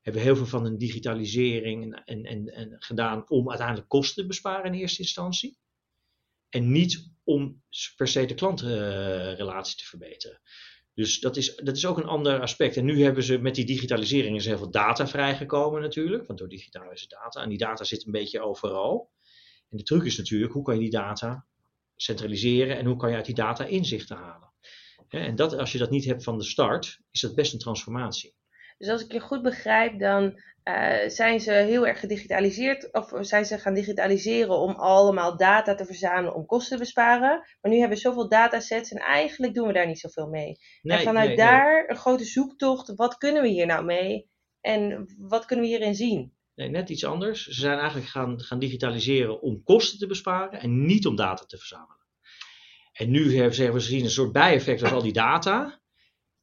hebben 0.02 0.22
heel 0.22 0.36
veel 0.36 0.46
van 0.46 0.66
een 0.66 0.78
digitalisering 0.78 2.02
en, 2.06 2.24
en, 2.24 2.54
en, 2.54 2.76
gedaan 2.80 3.30
om 3.30 3.50
uiteindelijk 3.50 3.90
kosten 3.90 4.22
te 4.22 4.28
besparen 4.28 4.74
in 4.74 4.80
eerste 4.80 5.02
instantie. 5.02 5.58
En 6.50 6.72
niet 6.72 7.12
om 7.24 7.64
per 7.96 8.08
se 8.08 8.26
de 8.26 8.34
klantrelatie 8.34 9.78
te 9.78 9.86
verbeteren. 9.86 10.42
Dus 10.94 11.20
dat 11.20 11.38
is, 11.38 11.56
dat 11.56 11.76
is 11.76 11.86
ook 11.86 11.98
een 11.98 12.06
ander 12.06 12.42
aspect. 12.42 12.78
En 12.78 12.86
nu 12.86 13.04
hebben 13.04 13.24
ze 13.24 13.38
met 13.38 13.56
die 13.56 13.66
digitalisering 13.66 14.36
is 14.36 14.46
heel 14.46 14.58
veel 14.58 14.72
data 14.72 15.08
vrijgekomen 15.08 15.82
natuurlijk. 15.82 16.28
Want 16.28 16.40
door 16.40 16.48
digitaal 16.48 16.92
is 16.92 17.02
het 17.02 17.10
data. 17.10 17.42
En 17.42 17.50
die 17.50 17.58
data 17.58 17.84
zit 17.84 18.06
een 18.06 18.12
beetje 18.12 18.42
overal. 18.42 19.12
En 19.70 19.78
de 19.78 19.84
truc 19.84 20.04
is 20.04 20.18
natuurlijk, 20.18 20.54
hoe 20.54 20.64
kan 20.64 20.76
je 20.76 20.82
die 20.82 20.90
data 20.90 21.46
centraliseren 21.96 22.78
en 22.78 22.86
hoe 22.86 22.96
kan 22.96 23.10
je 23.10 23.16
uit 23.16 23.26
die 23.26 23.36
data 23.36 23.66
inzichten 23.66 24.18
halen. 24.18 24.52
En 25.08 25.36
dat, 25.36 25.58
als 25.58 25.72
je 25.72 25.78
dat 25.78 25.90
niet 25.90 26.06
hebt 26.06 26.24
van 26.24 26.38
de 26.38 26.44
start, 26.44 27.00
is 27.12 27.22
dat 27.22 27.36
best 27.36 27.54
een 27.54 27.60
transformatie. 27.60 28.36
Dus 28.78 28.90
als 28.90 29.04
ik 29.04 29.12
je 29.12 29.20
goed 29.20 29.42
begrijp, 29.42 30.00
dan 30.00 30.42
uh, 30.68 31.10
zijn 31.10 31.40
ze 31.40 31.52
heel 31.52 31.88
erg 31.88 32.00
gedigitaliseerd, 32.00 32.94
of 32.94 33.12
zijn 33.20 33.46
ze 33.46 33.58
gaan 33.58 33.74
digitaliseren 33.74 34.58
om 34.58 34.72
allemaal 34.72 35.38
data 35.38 35.76
te 35.76 35.86
verzamelen 35.86 36.36
om 36.36 36.46
kosten 36.46 36.78
te 36.78 36.84
besparen. 36.84 37.42
Maar 37.62 37.72
nu 37.72 37.78
hebben 37.78 37.98
we 37.98 38.04
zoveel 38.04 38.30
datasets 38.30 38.92
en 38.92 38.98
eigenlijk 38.98 39.54
doen 39.54 39.68
we 39.68 39.74
daar 39.74 39.88
niet 39.88 40.00
zoveel 40.00 40.28
mee. 40.28 40.58
Nee, 40.82 40.98
en 40.98 41.04
vanuit 41.04 41.38
daar 41.38 41.90
een 41.90 41.96
grote 41.96 42.24
zoektocht, 42.24 42.96
wat 42.96 43.18
kunnen 43.18 43.42
we 43.42 43.48
hier 43.48 43.66
nou 43.66 43.86
mee 43.86 44.30
en 44.62 45.08
wat 45.18 45.46
kunnen 45.46 45.66
we 45.66 45.72
hierin 45.72 45.96
zien? 45.96 46.36
Nee, 46.56 46.70
net 46.70 46.90
iets 46.90 47.06
anders. 47.06 47.46
Ze 47.46 47.60
zijn 47.60 47.78
eigenlijk 47.78 48.10
gaan, 48.10 48.42
gaan 48.42 48.60
digitaliseren 48.60 49.42
om 49.42 49.64
kosten 49.64 50.00
te 50.00 50.08
besparen 50.08 50.60
en 50.60 50.86
niet 50.86 51.06
om 51.06 51.16
data 51.16 51.46
te 51.46 51.58
verzamelen. 51.58 52.06
En 52.92 53.12
nu 53.12 53.38
hebben 53.38 53.58
we 53.58 53.72
gezien 53.72 54.04
een 54.04 54.10
soort 54.10 54.32
bijeffect 54.32 54.82
als 54.82 54.92
al 54.92 55.02
die 55.02 55.14
data. 55.14 55.82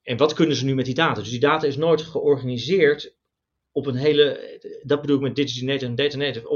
En 0.02 0.16
wat 0.16 0.34
kunnen 0.34 0.56
ze 0.56 0.64
nu 0.64 0.74
met 0.74 0.84
die 0.84 0.94
data? 0.94 1.20
Dus 1.20 1.30
die 1.30 1.40
data 1.40 1.66
is 1.66 1.76
nooit 1.76 2.02
georganiseerd 2.02 3.13
op 3.74 3.86
een 3.86 3.96
hele, 3.96 4.58
dat 4.82 5.00
bedoel 5.00 5.16
ik 5.16 5.22
met 5.22 5.36
digital 5.36 5.68
native 5.68 5.86
en 5.86 5.94
data 5.94 6.16
native, 6.16 6.48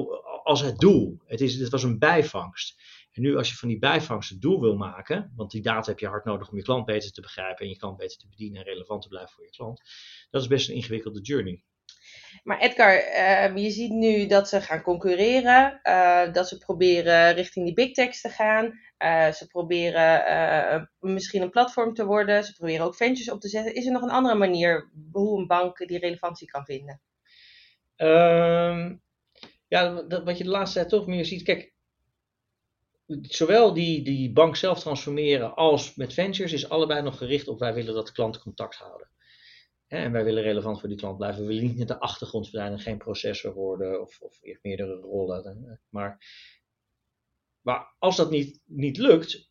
als 0.45 0.61
het 0.61 0.79
doel. 0.79 1.19
Het, 1.27 1.41
is, 1.41 1.55
het 1.55 1.69
was 1.69 1.83
een 1.83 1.99
bijvangst. 1.99 2.81
En 3.13 3.23
nu 3.23 3.37
als 3.37 3.49
je 3.51 3.57
van 3.57 3.69
die 3.69 3.79
bijvangst 3.79 4.31
het 4.31 4.41
doel 4.41 4.61
wil 4.61 4.77
maken, 4.77 5.33
want 5.37 5.51
die 5.51 5.63
data 5.63 5.91
heb 5.91 5.99
je 5.99 6.07
hard 6.07 6.25
nodig 6.25 6.51
om 6.51 6.57
je 6.57 6.63
klant 6.63 6.85
beter 6.85 7.13
te 7.13 7.21
begrijpen 7.21 7.65
en 7.65 7.71
je 7.71 7.77
klant 7.77 7.97
beter 7.97 8.19
te 8.19 8.29
bedienen 8.29 8.59
en 8.61 8.67
relevant 8.67 9.03
te 9.03 9.09
blijven 9.09 9.35
voor 9.35 9.45
je 9.45 9.51
klant, 9.51 9.83
dat 10.31 10.43
is 10.43 10.49
best 10.49 10.69
een 10.69 10.75
ingewikkelde 10.75 11.21
journey. 11.21 11.63
Maar 12.43 12.59
Edgar, 12.59 12.97
uh, 12.97 13.57
je 13.57 13.71
ziet 13.71 13.91
nu 13.91 14.27
dat 14.27 14.49
ze 14.49 14.61
gaan 14.61 14.83
concurreren, 14.83 15.81
uh, 15.83 16.33
dat 16.33 16.49
ze 16.49 16.59
proberen 16.59 17.35
richting 17.35 17.65
die 17.65 17.75
big 17.75 17.93
techs 17.93 18.21
te 18.21 18.29
gaan. 18.29 18.79
Uh, 18.99 19.33
ze 19.33 19.47
proberen 19.47 20.91
misschien 20.99 21.43
een 21.43 21.51
platform 21.51 21.95
te 21.95 22.05
worden. 22.05 22.45
Ze 22.45 22.53
proberen 22.53 22.87
ook 22.87 22.95
ventures 22.95 23.31
op 23.31 23.41
te 23.41 23.49
zetten. 23.49 23.75
Is 23.75 23.87
er 23.87 23.93
nog 23.93 24.03
een 24.03 24.11
andere 24.11 24.35
manier 24.35 24.91
hoe 25.13 25.39
een 25.39 25.47
bank 25.47 25.87
die 25.87 25.99
relevantie 25.99 26.51
kan 26.51 26.65
vinden? 26.65 27.01
Um, 27.99 29.03
ja, 29.69 30.07
wat 30.25 30.39
je 30.39 30.45
de 30.45 30.51
laatste 30.51 30.79
tijd 30.79 30.91
toch 30.91 31.07
meer 31.07 31.25
ziet. 31.25 31.43
Kijk, 31.43 31.75
zowel 33.23 33.75
die, 33.75 34.05
die 34.05 34.33
bank 34.33 34.57
zelf 34.57 34.81
transformeren 34.81 35.55
als 35.55 35.95
met 35.95 36.15
ventures 36.15 36.53
is 36.53 36.69
allebei 36.69 37.03
nog 37.03 37.19
gericht 37.19 37.49
op 37.49 37.59
wij 37.59 37.75
willen 37.75 37.95
dat 37.95 38.13
klanten 38.13 38.41
contact 38.41 38.77
houden. 38.77 39.11
En 39.87 40.13
wij 40.13 40.25
willen 40.25 40.43
relevant 40.43 40.81
voor 40.81 40.89
die 40.89 40.99
klant 40.99 41.17
blijven. 41.17 41.41
We 41.41 41.47
willen 41.47 41.77
niet 41.77 41.89
de 41.89 42.01
achtergrond 42.01 42.49
verdwijnen, 42.49 42.79
geen 42.79 42.99
processor 42.99 43.55
worden 43.55 44.01
of, 44.01 44.21
of 44.21 44.39
meerdere 44.63 44.95
rollen. 44.95 45.81
Maar, 45.89 46.25
maar 47.61 47.95
als 47.99 48.17
dat 48.17 48.31
niet, 48.31 48.61
niet 48.65 48.97
lukt, 48.97 49.51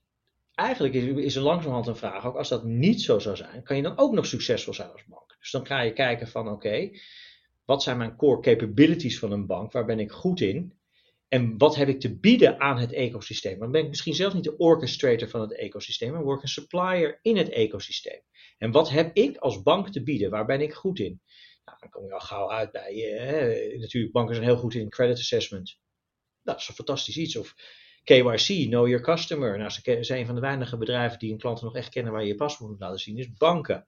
eigenlijk 0.54 0.94
is, 0.94 1.04
is 1.04 1.36
er 1.36 1.42
langzamerhand 1.42 1.88
een 1.88 1.96
vraag, 1.96 2.26
ook 2.26 2.36
als 2.36 2.50
dat 2.50 2.64
niet 2.64 3.02
zo 3.02 3.20
zou 3.20 3.36
zijn, 3.36 3.64
kan 3.64 3.76
je 3.76 3.84
dan 3.84 3.98
ook 3.98 4.14
nog 4.14 4.26
succesvol 4.26 4.74
zijn 4.74 4.92
als 4.92 5.06
bank? 5.06 5.36
Dus 5.40 5.52
dan 5.52 5.66
ga 5.66 5.82
je 5.82 5.94
kijken 5.94 6.28
van 6.28 6.50
oké, 6.50 6.90
wat 7.68 7.84
zijn 7.84 7.98
mijn 7.98 8.16
core 8.16 8.42
capabilities 8.42 9.20
van 9.20 9.32
een 9.32 9.46
bank? 9.46 9.72
Waar 9.72 9.86
ben 9.86 10.00
ik 10.00 10.12
goed 10.12 10.42
in? 10.42 10.80
En 11.28 11.58
wat 11.58 11.76
heb 11.76 11.88
ik 11.88 12.00
te 12.00 12.20
bieden 12.20 12.60
aan 12.60 12.78
het 12.78 12.94
ecosysteem? 12.94 13.60
Dan 13.60 13.72
ben 13.72 13.82
ik 13.82 13.88
misschien 13.88 14.14
zelf 14.14 14.34
niet 14.34 14.44
de 14.44 14.58
orchestrator 14.58 15.30
van 15.30 15.42
het 15.42 15.56
ecosysteem, 15.56 16.12
maar 16.12 16.24
word 16.24 16.38
ik 16.38 16.44
een 16.44 16.50
supplier 16.50 17.20
in 17.22 17.38
het 17.38 17.50
ecosysteem. 17.50 18.22
En 18.58 18.72
wat 18.72 18.90
heb 18.90 19.16
ik 19.16 19.38
als 19.38 19.62
bank 19.62 19.90
te 19.90 20.04
bieden? 20.04 20.30
Waar 20.30 20.46
ben 20.46 20.62
ik 20.62 20.74
goed 20.74 21.00
in? 21.00 21.22
Nou, 21.66 21.78
dan 21.80 21.90
kom 21.90 22.06
je 22.06 22.14
al 22.14 22.20
gauw 22.20 22.52
uit 22.52 22.72
bij, 22.72 23.18
eh, 23.18 23.80
natuurlijk, 23.80 24.14
banken 24.14 24.36
zijn 24.36 24.48
heel 24.48 24.58
goed 24.58 24.74
in 24.74 24.90
credit 24.90 25.18
assessment. 25.18 25.80
Dat 26.44 26.60
is 26.60 26.68
een 26.68 26.76
fantastisch 26.76 27.18
iets. 27.18 27.36
Of 27.36 27.56
KYC, 28.04 28.68
Know 28.68 28.88
Your 28.88 29.02
Customer. 29.02 29.58
Nou, 29.58 29.70
ze 29.70 29.98
zijn 30.02 30.20
een 30.20 30.26
van 30.26 30.36
de 30.36 30.42
weinige 30.42 30.78
bedrijven 30.78 31.20
die 31.20 31.32
een 31.32 31.38
klant 31.38 31.62
nog 31.62 31.76
echt 31.76 31.90
kennen 31.90 32.12
waar 32.12 32.22
je 32.22 32.28
je 32.28 32.36
paspoort 32.36 32.70
moet 32.70 32.80
laten 32.80 33.00
zien, 33.00 33.18
is 33.18 33.34
banken. 33.34 33.88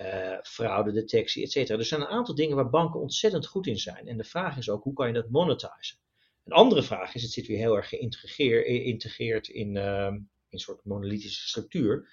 Uh, 0.00 0.38
fraudedetectie, 0.42 1.42
et 1.42 1.50
cetera. 1.50 1.78
Er 1.78 1.84
zijn 1.84 2.00
een 2.00 2.06
aantal 2.06 2.34
dingen 2.34 2.56
waar 2.56 2.70
banken 2.70 3.00
ontzettend 3.00 3.46
goed 3.46 3.66
in 3.66 3.78
zijn. 3.78 4.06
En 4.06 4.16
de 4.16 4.24
vraag 4.24 4.56
is 4.56 4.70
ook, 4.70 4.82
hoe 4.82 4.92
kan 4.92 5.06
je 5.06 5.12
dat 5.12 5.30
monetizen? 5.30 5.98
Een 6.44 6.52
andere 6.52 6.82
vraag 6.82 7.14
is, 7.14 7.22
het 7.22 7.32
zit 7.32 7.46
weer 7.46 7.58
heel 7.58 7.76
erg 7.76 7.88
geïntegreerd 7.88 9.48
in, 9.48 9.74
uh, 9.74 10.06
in 10.06 10.28
een 10.50 10.58
soort 10.58 10.84
monolithische 10.84 11.48
structuur. 11.48 12.08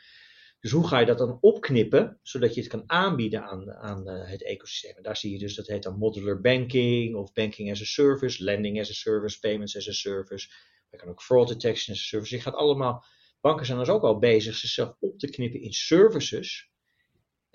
Dus 0.59 0.71
hoe 0.71 0.87
ga 0.87 0.99
je 0.99 1.05
dat 1.05 1.17
dan 1.17 1.37
opknippen, 1.41 2.19
zodat 2.21 2.53
je 2.53 2.61
het 2.61 2.69
kan 2.69 2.83
aanbieden 2.85 3.43
aan, 3.43 3.73
aan 3.73 4.09
uh, 4.09 4.29
het 4.29 4.43
ecosysteem? 4.43 4.95
En 4.95 5.03
daar 5.03 5.17
zie 5.17 5.31
je 5.31 5.39
dus, 5.39 5.55
dat 5.55 5.67
heet 5.67 5.83
dan 5.83 5.97
modular 5.97 6.41
banking 6.41 7.15
of 7.15 7.33
banking 7.33 7.71
as 7.71 7.81
a 7.81 7.85
service, 7.85 8.43
lending 8.43 8.79
as 8.79 8.89
a 8.89 8.93
service, 8.93 9.39
payments 9.39 9.77
as 9.77 9.87
a 9.87 9.91
service. 9.91 10.49
Je 10.91 10.97
kan 10.97 11.09
ook 11.09 11.21
fraud 11.21 11.47
detection 11.47 11.95
as 11.95 12.01
a 12.01 12.05
service. 12.05 12.35
Je 12.35 12.41
gaat 12.41 12.55
allemaal, 12.55 13.05
banken 13.41 13.65
zijn 13.65 13.77
dus 13.77 13.89
ook 13.89 14.03
al 14.03 14.19
bezig 14.19 14.55
zichzelf 14.55 14.95
op 14.99 15.19
te 15.19 15.29
knippen 15.29 15.61
in 15.61 15.73
services. 15.73 16.73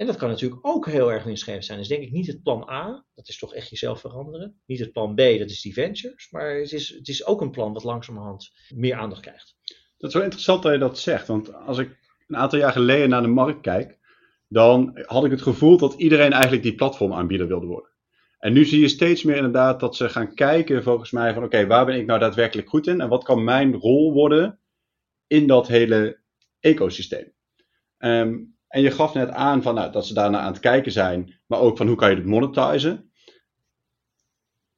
En 0.01 0.07
dat 0.07 0.17
kan 0.17 0.29
natuurlijk 0.29 0.67
ook 0.67 0.87
heel 0.87 1.13
erg 1.13 1.25
winstgevend 1.25 1.65
zijn. 1.65 1.79
Dus 1.79 1.89
denk 1.89 2.03
ik 2.03 2.11
niet 2.11 2.27
het 2.27 2.43
plan 2.43 2.69
A, 2.71 3.05
dat 3.15 3.29
is 3.29 3.39
toch 3.39 3.55
echt 3.55 3.71
jezelf 3.71 4.01
veranderen. 4.01 4.61
Niet 4.67 4.79
het 4.79 4.93
plan 4.93 5.15
B, 5.15 5.19
dat 5.19 5.51
is 5.51 5.61
die 5.61 5.73
ventures. 5.73 6.31
Maar 6.31 6.55
het 6.55 6.73
is, 6.73 6.89
het 6.89 7.09
is 7.09 7.27
ook 7.27 7.41
een 7.41 7.51
plan 7.51 7.73
wat 7.73 7.85
langzamerhand 7.85 8.51
meer 8.75 8.95
aandacht 8.95 9.21
krijgt. 9.21 9.57
Dat 9.97 10.09
is 10.09 10.15
wel 10.15 10.23
interessant 10.23 10.63
dat 10.63 10.73
je 10.73 10.79
dat 10.79 10.99
zegt. 10.99 11.27
Want 11.27 11.55
als 11.55 11.79
ik 11.79 11.99
een 12.27 12.37
aantal 12.37 12.59
jaar 12.59 12.73
geleden 12.73 13.09
naar 13.09 13.23
de 13.23 13.29
markt 13.29 13.61
kijk, 13.61 13.99
dan 14.49 14.99
had 15.07 15.25
ik 15.25 15.31
het 15.31 15.43
gevoel 15.43 15.77
dat 15.77 15.95
iedereen 15.95 16.33
eigenlijk 16.33 16.63
die 16.63 16.75
platformaanbieder 16.75 17.47
wilde 17.47 17.67
worden. 17.67 17.91
En 18.39 18.53
nu 18.53 18.65
zie 18.65 18.81
je 18.81 18.89
steeds 18.89 19.23
meer 19.23 19.37
inderdaad 19.37 19.81
dat 19.81 19.97
ze 19.97 20.09
gaan 20.09 20.35
kijken 20.35 20.83
volgens 20.83 21.11
mij 21.11 21.35
van 21.35 21.45
oké, 21.45 21.67
waar 21.67 21.87
ben 21.87 21.99
ik 21.99 22.07
nou 22.07 22.21
daadwerkelijk 22.21 22.69
goed 22.69 22.87
in 22.87 23.01
en 23.01 23.09
wat 23.09 23.25
kan 23.25 23.45
mijn 23.45 23.75
rol 23.75 24.13
worden 24.13 24.61
in 25.27 25.47
dat 25.47 25.67
hele 25.67 26.21
ecosysteem. 26.61 27.33
Um, 27.99 28.59
en 28.71 28.83
je 28.83 28.91
gaf 28.91 29.15
net 29.15 29.31
aan 29.31 29.63
van, 29.63 29.75
nou, 29.75 29.93
dat 29.93 30.07
ze 30.07 30.15
daarna 30.15 30.39
aan 30.39 30.53
het 30.53 30.61
kijken 30.61 30.93
zijn, 30.93 31.41
maar 31.47 31.61
ook 31.61 31.77
van 31.77 31.87
hoe 31.87 31.97
kan 31.97 32.11
je 32.11 32.17
het 32.17 32.25
monetizen. 32.25 33.13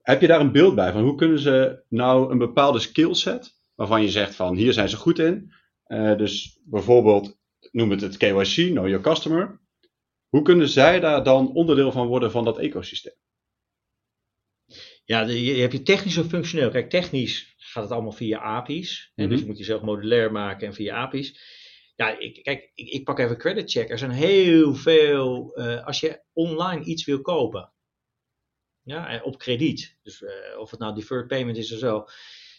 Heb 0.02 0.20
je 0.20 0.26
daar 0.26 0.40
een 0.40 0.52
beeld 0.52 0.74
bij 0.74 0.92
van 0.92 1.02
hoe 1.02 1.14
kunnen 1.14 1.38
ze 1.38 1.84
nou 1.88 2.30
een 2.30 2.38
bepaalde 2.38 2.78
skillset, 2.78 3.54
waarvan 3.74 4.02
je 4.02 4.10
zegt 4.10 4.34
van 4.34 4.56
hier 4.56 4.72
zijn 4.72 4.88
ze 4.88 4.96
goed 4.96 5.18
in. 5.18 5.52
Uh, 5.86 6.16
dus 6.16 6.60
bijvoorbeeld 6.64 7.38
noem 7.70 7.90
het 7.90 8.00
het 8.00 8.16
KYC, 8.16 8.70
Know 8.70 8.88
Your 8.88 9.00
Customer. 9.00 9.60
Hoe 10.28 10.42
kunnen 10.42 10.68
zij 10.68 11.00
daar 11.00 11.24
dan 11.24 11.52
onderdeel 11.52 11.92
van 11.92 12.06
worden 12.06 12.30
van 12.30 12.44
dat 12.44 12.58
ecosysteem? 12.58 13.14
Ja, 15.04 15.20
je, 15.20 15.60
hebt 15.60 15.72
je 15.72 15.82
technisch 15.82 16.18
of 16.18 16.26
functioneel. 16.26 16.70
Kijk, 16.70 16.90
technisch 16.90 17.54
gaat 17.56 17.82
het 17.82 17.92
allemaal 17.92 18.12
via 18.12 18.38
API's. 18.38 19.12
Mm 19.14 19.24
-hmm. 19.24 19.32
Dus 19.32 19.40
je 19.40 19.46
moet 19.46 19.58
jezelf 19.58 19.82
modulair 19.82 20.32
maken 20.32 20.66
en 20.66 20.74
via 20.74 20.96
API's. 20.96 21.60
Ja, 21.94 22.18
ik, 22.18 22.42
kijk, 22.42 22.70
ik, 22.74 22.88
ik, 22.88 23.04
pak 23.04 23.18
even 23.18 23.38
credit 23.38 23.70
check. 23.70 23.90
Er 23.90 23.98
zijn 23.98 24.10
heel 24.10 24.74
veel, 24.74 25.58
uh, 25.58 25.86
als 25.86 26.00
je 26.00 26.22
online 26.32 26.84
iets 26.84 27.04
wil 27.04 27.20
kopen, 27.20 27.72
ja, 28.82 29.20
op 29.22 29.38
krediet, 29.38 29.98
dus 30.02 30.20
uh, 30.20 30.58
of 30.58 30.70
het 30.70 30.80
nou 30.80 30.94
deferred 30.94 31.26
payment 31.26 31.56
is 31.56 31.72
of 31.72 31.78
zo, 31.78 32.04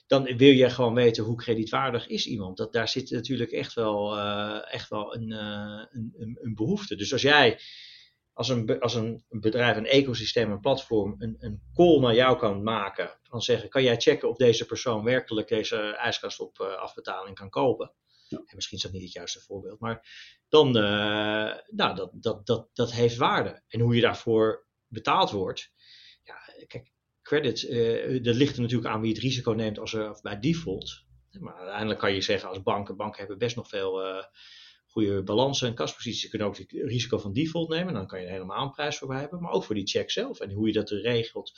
dan 0.08 0.24
wil 0.38 0.52
je 0.52 0.70
gewoon 0.70 0.94
weten 0.94 1.24
hoe 1.24 1.36
kredietwaardig 1.36 2.08
is 2.08 2.28
iemand. 2.28 2.58
Dat, 2.58 2.74
daar 2.74 2.88
zit 2.88 3.10
natuurlijk 3.10 3.52
echt 3.52 3.74
wel, 3.74 4.18
uh, 4.18 4.74
echt 4.74 4.90
wel 4.90 5.16
een, 5.16 5.32
een, 5.32 6.38
een, 6.42 6.54
behoefte. 6.56 6.96
Dus 6.96 7.12
als 7.12 7.22
jij 7.22 7.60
als 8.34 8.50
een, 8.50 8.80
als 8.80 8.96
een 8.96 9.24
bedrijf, 9.30 9.78
een 9.78 9.86
ecosysteem, 9.86 10.52
een 10.52 10.60
platform, 10.60 11.16
een, 11.18 11.36
een 11.40 11.62
call 11.74 12.00
naar 12.00 12.16
jou 12.16 12.38
kan 12.38 12.63
maken, 12.63 13.20
dan 13.30 13.42
zeggen, 13.42 13.70
kan 13.70 13.84
jij 13.84 14.00
checken 14.00 14.30
of 14.30 14.38
deze 14.38 14.66
persoon 14.66 15.04
werkelijk 15.04 15.48
deze 15.48 15.78
ijskast 15.78 16.40
op 16.40 16.60
afbetaling 16.60 17.36
kan 17.36 17.50
kopen? 17.50 17.94
Misschien 18.56 18.78
is 18.78 18.84
dat 18.84 18.92
niet 18.92 19.02
het 19.04 19.12
juiste 19.12 19.40
voorbeeld, 19.40 19.80
maar 19.80 20.08
dan, 20.50 20.68
uh, 20.68 21.58
nou, 21.68 21.96
dat, 21.96 22.12
dat, 22.13 22.46
dat, 22.46 22.70
dat 22.74 22.92
heeft 22.92 23.16
waarde. 23.16 23.63
En 23.68 23.80
hoe 23.80 23.96
je 23.96 24.02
daarvoor 24.02 24.68
betaald 24.88 25.32
wordt, 25.32 25.72
ja, 26.24 26.36
kijk, 26.68 26.92
credit, 27.22 27.62
dat 28.24 28.36
ligt 28.36 28.56
er 28.56 28.62
natuurlijk 28.62 28.90
aan 28.90 29.02
wie 29.02 29.13
het 29.13 29.22
risico 29.22 29.52
neemt 29.52 29.80
als 29.80 29.94
er, 29.94 30.20
bij 30.22 30.40
default. 30.40 31.04
Maar 31.40 31.56
uiteindelijk 31.56 32.00
kan 32.00 32.13
je 32.13 32.22
zeggen 32.22 32.50
als 32.50 32.62
banken, 32.62 32.98
banken 32.98 33.20
hebben 33.20 33.38
best 33.38 33.56
nog 33.56 33.68
veel 33.68 34.06
uh, 34.06 34.24
goede 34.88 35.24
balansen 35.24 35.68
en 35.68 35.75
kasposities. 35.75 36.22
Ze 36.22 36.30
kunnen 36.30 36.48
ook 36.48 36.58
het 36.58 36.72
risico 36.72 37.18
van 37.18 37.34
default 37.34 37.70
nemen, 37.70 37.94
dan 37.94 38.08
kan 38.08 38.20
je 38.20 38.25
er 38.25 38.32
helemaal 38.32 38.63
een 38.63 38.72
prijs 38.72 38.98
voor 38.98 39.16
hebben. 39.16 39.42
Maar 39.42 39.52
ook 39.52 39.63
voor 39.63 39.75
die 39.75 39.88
check 39.88 40.12
zelf 40.12 40.40
en 40.40 40.52
hoe 40.52 40.68
je 40.68 40.74
dat 40.74 40.90
regelt 40.90 41.52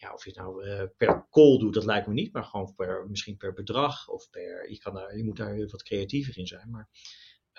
ja, 0.00 0.12
of 0.12 0.24
je 0.24 0.30
het 0.30 0.38
nou 0.38 0.66
uh, 0.66 0.82
per 0.96 1.26
call 1.30 1.58
doet, 1.58 1.74
dat 1.74 1.84
lijkt 1.84 2.06
me 2.06 2.12
niet, 2.12 2.32
maar 2.32 2.44
gewoon 2.44 2.74
per, 2.74 3.06
misschien 3.08 3.36
per 3.36 3.52
bedrag 3.52 4.08
of 4.08 4.30
per, 4.30 4.70
je, 4.70 4.78
kan 4.78 4.94
daar, 4.94 5.16
je 5.16 5.24
moet 5.24 5.36
daar 5.36 5.66
wat 5.66 5.82
creatiever 5.82 6.38
in 6.38 6.46
zijn. 6.46 6.70
Maar 6.70 6.88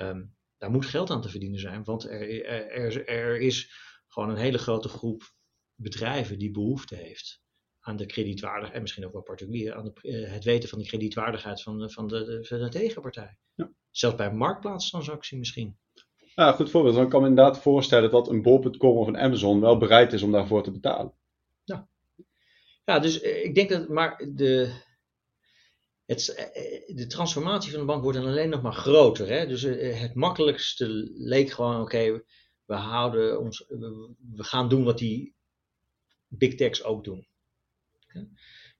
um, 0.01 0.35
daar 0.57 0.71
moet 0.71 0.85
geld 0.85 1.09
aan 1.09 1.21
te 1.21 1.29
verdienen 1.29 1.59
zijn, 1.59 1.83
want 1.83 2.03
er, 2.03 2.45
er, 2.45 3.07
er 3.07 3.39
is 3.39 3.71
gewoon 4.07 4.29
een 4.29 4.37
hele 4.37 4.57
grote 4.57 4.89
groep 4.89 5.33
bedrijven 5.75 6.39
die 6.39 6.51
behoefte 6.51 6.95
heeft 6.95 7.41
aan 7.79 7.95
de 7.95 8.05
kredietwaardigheid, 8.05 8.75
en 8.75 8.81
misschien 8.81 9.05
ook 9.05 9.13
wel 9.13 9.21
particulier, 9.21 9.75
aan 9.75 9.83
de, 9.83 9.93
uh, 10.01 10.31
het 10.31 10.43
weten 10.43 10.69
van 10.69 10.79
de 10.79 10.85
kredietwaardigheid 10.85 11.61
van, 11.61 11.91
van, 11.91 12.07
de, 12.07 12.45
van 12.47 12.59
de 12.59 12.69
tegenpartij. 12.69 13.37
Ja. 13.53 13.71
Zelfs 13.89 14.15
bij 14.15 14.27
een 14.27 14.37
marktplaatstransactie 14.37 15.37
misschien. 15.37 15.77
Ja, 16.35 16.51
goed 16.51 16.69
voorbeeld. 16.69 16.95
Dan 16.95 17.09
kan 17.09 17.21
me 17.21 17.27
inderdaad 17.27 17.61
voorstellen 17.61 18.11
dat 18.11 18.29
een 18.29 18.41
bol.com 18.41 18.97
of 18.97 19.07
een 19.07 19.17
Amazon 19.17 19.59
wel 19.59 19.77
bereid 19.77 20.13
is 20.13 20.21
om 20.21 20.31
daarvoor 20.31 20.63
te 20.63 20.71
betalen. 20.71 21.13
Ja, 22.85 22.99
dus 22.99 23.21
eh, 23.21 23.43
ik 23.43 23.55
denk 23.55 23.69
dat 23.69 23.87
maar 23.87 24.29
de, 24.33 24.81
het, 26.05 26.29
eh, 26.29 26.45
eh, 26.45 26.95
de 26.95 27.07
transformatie 27.07 27.71
van 27.71 27.79
de 27.79 27.85
bank 27.85 28.03
wordt 28.03 28.17
dan 28.17 28.27
alleen 28.27 28.49
nog 28.49 28.61
maar 28.61 28.73
groter. 28.73 29.27
Hè? 29.27 29.47
Dus 29.47 29.61
het 29.61 30.13
makkelijkste 30.13 30.87
leek 31.13 31.49
gewoon, 31.49 31.81
oké, 31.81 32.23
we 32.65 32.73
houden 32.73 33.39
ons, 33.39 33.65
we 33.67 34.43
gaan 34.43 34.69
doen 34.69 34.83
wat 34.83 34.97
die 34.97 35.35
big 36.27 36.55
techs 36.55 36.83
ook 36.83 37.03
doen. 37.03 37.27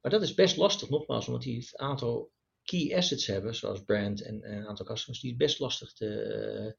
Maar 0.02 0.12
dat 0.12 0.22
is 0.22 0.34
best 0.34 0.58
lastig, 0.58 0.90
nogmaals, 0.90 1.28
omdat 1.28 1.42
die 1.42 1.56
een 1.72 1.80
aantal 1.80 2.32
key 2.64 2.96
assets 2.96 3.28
hebben, 3.28 3.56
zoals 3.56 3.84
brand 3.84 4.22
en, 4.22 4.44
en 4.44 4.58
een 4.58 4.68
aantal 4.68 4.86
customers, 4.86 5.22
die 5.22 5.36
best 5.36 5.60
lastig 5.60 5.94
te, 5.94 6.76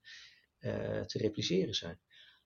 te 1.06 1.18
repliceren 1.18 1.74
zijn. 1.74 2.00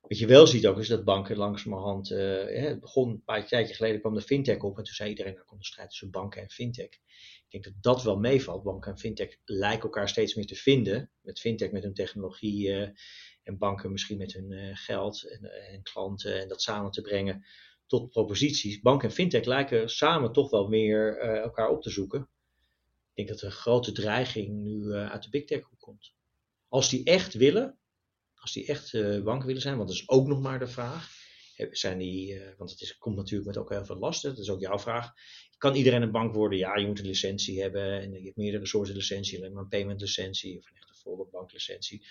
Wat 0.09 0.19
je 0.19 0.27
wel 0.27 0.47
ziet 0.47 0.67
ook 0.67 0.79
is 0.79 0.89
dat 0.89 1.05
banken 1.05 1.37
langzamerhand, 1.37 2.11
uh, 2.11 2.45
het 2.45 2.81
begon 2.81 3.11
een 3.11 3.23
paar 3.25 3.47
tijdje 3.47 3.75
geleden 3.75 4.01
kwam 4.01 4.15
de 4.15 4.21
fintech 4.21 4.59
op 4.59 4.79
en 4.79 4.85
toen 4.85 4.95
zei 4.95 5.09
iedereen, 5.09 5.35
nou 5.35 5.47
komt 5.47 5.61
de 5.61 5.67
strijd 5.67 5.89
tussen 5.89 6.11
banken 6.11 6.43
en 6.43 6.51
fintech. 6.51 6.87
Ik 6.87 7.47
denk 7.49 7.65
dat 7.65 7.75
dat 7.81 8.03
wel 8.03 8.19
meevalt. 8.19 8.63
Banken 8.63 8.91
en 8.91 8.99
fintech 8.99 9.37
lijken 9.45 9.83
elkaar 9.83 10.09
steeds 10.09 10.35
meer 10.35 10.47
te 10.47 10.55
vinden. 10.55 11.11
Met 11.21 11.41
fintech 11.41 11.71
met 11.71 11.83
hun 11.83 11.95
technologie 11.95 12.69
uh, 12.69 12.89
en 13.43 13.59
banken 13.59 13.93
misschien 13.93 14.19
met 14.19 14.33
hun 14.33 14.51
uh, 14.51 14.77
geld 14.77 15.29
en, 15.29 15.45
en, 15.73 15.83
klanten 15.83 16.41
en 16.41 16.49
dat 16.49 16.63
samen 16.63 16.91
te 16.91 17.01
brengen 17.01 17.45
tot 17.87 18.11
proposities. 18.11 18.81
Banken 18.81 19.09
en 19.09 19.15
fintech 19.15 19.45
lijken 19.45 19.91
samen 19.91 20.33
toch 20.33 20.51
wel 20.51 20.69
meer 20.69 21.19
elkaar 21.19 21.69
op 21.69 21.83
te 21.83 21.91
zoeken. 21.91 22.21
Ik 23.15 23.27
denk 23.27 23.29
dat 23.29 23.43
een 23.43 23.57
grote 23.57 23.93
dreiging 23.93 24.63
nu 24.63 24.93
uit 24.93 25.23
de 25.23 25.31
big 25.31 25.45
tech 25.45 25.69
komt. 25.79 26.15
Als 26.69 26.89
die 26.89 27.05
echt 27.05 27.35
willen, 27.35 27.79
als 28.47 28.55
die 28.55 28.67
echt 28.67 28.93
uh, 28.93 29.23
banken 29.23 29.47
willen 29.47 29.63
zijn, 29.63 29.77
want 29.77 29.89
dat 29.89 29.97
is 29.97 30.09
ook 30.09 30.27
nog 30.27 30.41
maar 30.41 30.59
de 30.59 30.67
vraag, 30.67 31.11
zijn 31.71 31.99
die, 31.99 32.39
eh, 32.39 32.59
want 32.59 32.71
het 32.71 32.81
is, 32.81 32.99
komt 32.99 33.17
natuurlijk 33.17 33.47
met 33.47 33.57
ook 33.57 33.71
heel 33.71 33.85
veel 33.85 33.99
lasten. 33.99 34.31
Dat 34.31 34.39
is 34.39 34.51
ook 34.51 34.61
jouw 34.61 34.79
vraag. 34.79 35.13
Kan 35.59 35.75
iedereen 35.75 36.03
een 36.03 36.11
bank 36.11 36.35
worden? 36.35 36.59
Ja, 36.59 36.77
je 36.77 36.87
moet 36.87 36.99
een 36.99 37.07
licentie 37.07 37.61
hebben. 37.61 38.01
En 38.01 38.13
je 38.13 38.25
hebt 38.25 38.37
meerdere 38.37 38.67
soorten 38.67 38.95
licentie. 38.95 39.39
Alleen 39.39 39.53
maar 39.53 39.63
een 39.63 39.69
payment 39.69 40.01
licentie 40.01 40.59
of 40.59 40.71
een 40.71 40.77
echte 40.77 40.95
volle 40.95 41.29
banklicentie. 41.31 42.07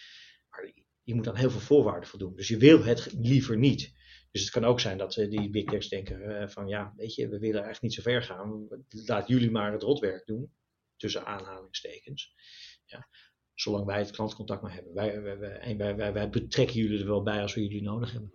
Maar 0.49 0.71
je 1.03 1.15
moet 1.15 1.23
dan 1.23 1.35
heel 1.35 1.49
veel 1.49 1.59
voorwaarden 1.59 2.09
voldoen. 2.09 2.35
Dus 2.35 2.47
je 2.47 2.57
wil 2.57 2.83
het 2.83 3.13
liever 3.13 3.57
niet. 3.57 3.93
Dus 4.31 4.41
het 4.41 4.51
kan 4.51 4.65
ook 4.65 4.79
zijn 4.79 4.97
dat 4.97 5.15
uh, 5.15 5.29
die 5.29 5.49
big 5.49 5.65
techs 5.65 5.89
denken 5.89 6.49
van 6.51 6.67
ja, 6.67 6.93
weet 6.95 7.15
je, 7.15 7.29
we 7.29 7.39
willen 7.39 7.63
eigenlijk 7.63 7.81
niet 7.81 7.93
zo 7.93 8.01
ver 8.01 8.23
gaan. 8.23 8.67
Laat 8.89 9.27
jullie 9.27 9.51
maar 9.51 9.71
het 9.71 9.81
rotwerk 9.81 10.25
doen. 10.25 10.51
Tussen 10.97 11.25
aanhalingstekens. 11.25 12.33
Ja, 12.85 13.07
zolang 13.55 13.85
wij 13.85 13.99
het 13.99 14.11
klantcontact 14.11 14.61
maar 14.61 14.73
hebben. 14.73 14.93
Wij, 14.93 15.21
wij, 15.21 15.95
wij, 15.95 16.13
wij, 16.13 16.29
betrekken 16.29 16.75
jullie 16.75 16.99
er 16.99 17.07
wel 17.07 17.23
bij 17.23 17.41
als 17.41 17.53
we 17.53 17.61
jullie 17.61 17.81
nodig 17.81 18.11
hebben. 18.11 18.31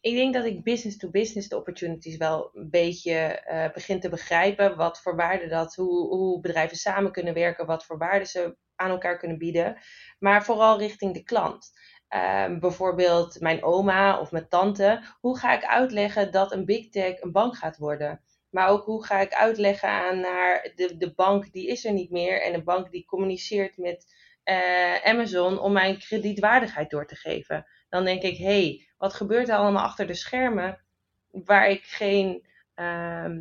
Ik 0.00 0.14
denk 0.14 0.34
dat 0.34 0.44
ik 0.44 0.64
business 0.64 0.96
to 0.96 1.10
business 1.10 1.48
de 1.48 1.56
opportunities 1.56 2.16
wel 2.16 2.50
een 2.52 2.70
beetje 2.70 3.44
uh, 3.50 3.72
begin 3.72 4.00
te 4.00 4.08
begrijpen. 4.08 4.76
Wat 4.76 5.00
voor 5.00 5.16
waarde 5.16 5.48
dat, 5.48 5.74
hoe, 5.74 6.08
hoe 6.08 6.40
bedrijven 6.40 6.76
samen 6.76 7.12
kunnen 7.12 7.34
werken, 7.34 7.66
wat 7.66 7.84
voor 7.84 7.98
waarde 7.98 8.24
ze 8.24 8.56
aan 8.76 8.90
elkaar 8.90 9.18
kunnen 9.18 9.38
bieden. 9.38 9.78
Maar 10.18 10.44
vooral 10.44 10.78
richting 10.78 11.14
de 11.14 11.22
klant. 11.22 11.70
Uh, 12.14 12.58
bijvoorbeeld 12.58 13.40
mijn 13.40 13.62
oma 13.62 14.20
of 14.20 14.30
mijn 14.30 14.48
tante. 14.48 15.02
Hoe 15.20 15.38
ga 15.38 15.56
ik 15.56 15.64
uitleggen 15.64 16.32
dat 16.32 16.52
een 16.52 16.64
big 16.64 16.88
tech 16.88 17.20
een 17.20 17.32
bank 17.32 17.56
gaat 17.56 17.76
worden? 17.76 18.22
Maar 18.50 18.68
ook 18.68 18.84
hoe 18.84 19.04
ga 19.04 19.20
ik 19.20 19.32
uitleggen 19.32 19.88
aan 19.88 20.22
haar, 20.22 20.72
de, 20.74 20.96
de 20.96 21.14
bank 21.14 21.52
die 21.52 21.66
is 21.66 21.84
er 21.84 21.92
niet 21.92 22.10
meer. 22.10 22.42
En 22.42 22.52
de 22.52 22.62
bank 22.62 22.90
die 22.90 23.04
communiceert 23.04 23.76
met 23.76 24.14
uh, 24.44 25.04
Amazon 25.04 25.58
om 25.58 25.72
mijn 25.72 25.98
kredietwaardigheid 25.98 26.90
door 26.90 27.06
te 27.06 27.16
geven. 27.16 27.66
Dan 27.88 28.04
denk 28.04 28.22
ik, 28.22 28.36
hé, 28.36 28.44
hey, 28.44 28.88
wat 28.96 29.14
gebeurt 29.14 29.48
er 29.48 29.56
allemaal 29.56 29.82
achter 29.82 30.06
de 30.06 30.14
schermen 30.14 30.84
waar 31.30 31.70
ik 31.70 31.82
geen, 31.82 32.46
uh, 32.74 33.36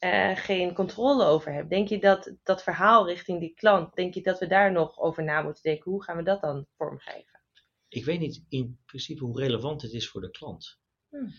uh, 0.00 0.36
geen 0.36 0.74
controle 0.74 1.24
over 1.24 1.52
heb? 1.52 1.68
Denk 1.68 1.88
je 1.88 1.98
dat 1.98 2.34
dat 2.42 2.62
verhaal 2.62 3.06
richting 3.06 3.40
die 3.40 3.54
klant, 3.54 3.94
denk 3.94 4.14
je 4.14 4.22
dat 4.22 4.38
we 4.38 4.46
daar 4.46 4.72
nog 4.72 4.98
over 4.98 5.24
na 5.24 5.42
moeten 5.42 5.62
denken? 5.62 5.90
Hoe 5.90 6.02
gaan 6.02 6.16
we 6.16 6.22
dat 6.22 6.40
dan 6.40 6.66
vormgeven? 6.76 7.40
Ik 7.88 8.04
weet 8.04 8.20
niet 8.20 8.44
in 8.48 8.78
principe 8.86 9.24
hoe 9.24 9.40
relevant 9.40 9.82
het 9.82 9.92
is 9.92 10.08
voor 10.08 10.20
de 10.20 10.30
klant. 10.30 10.78
Hmm. 11.08 11.32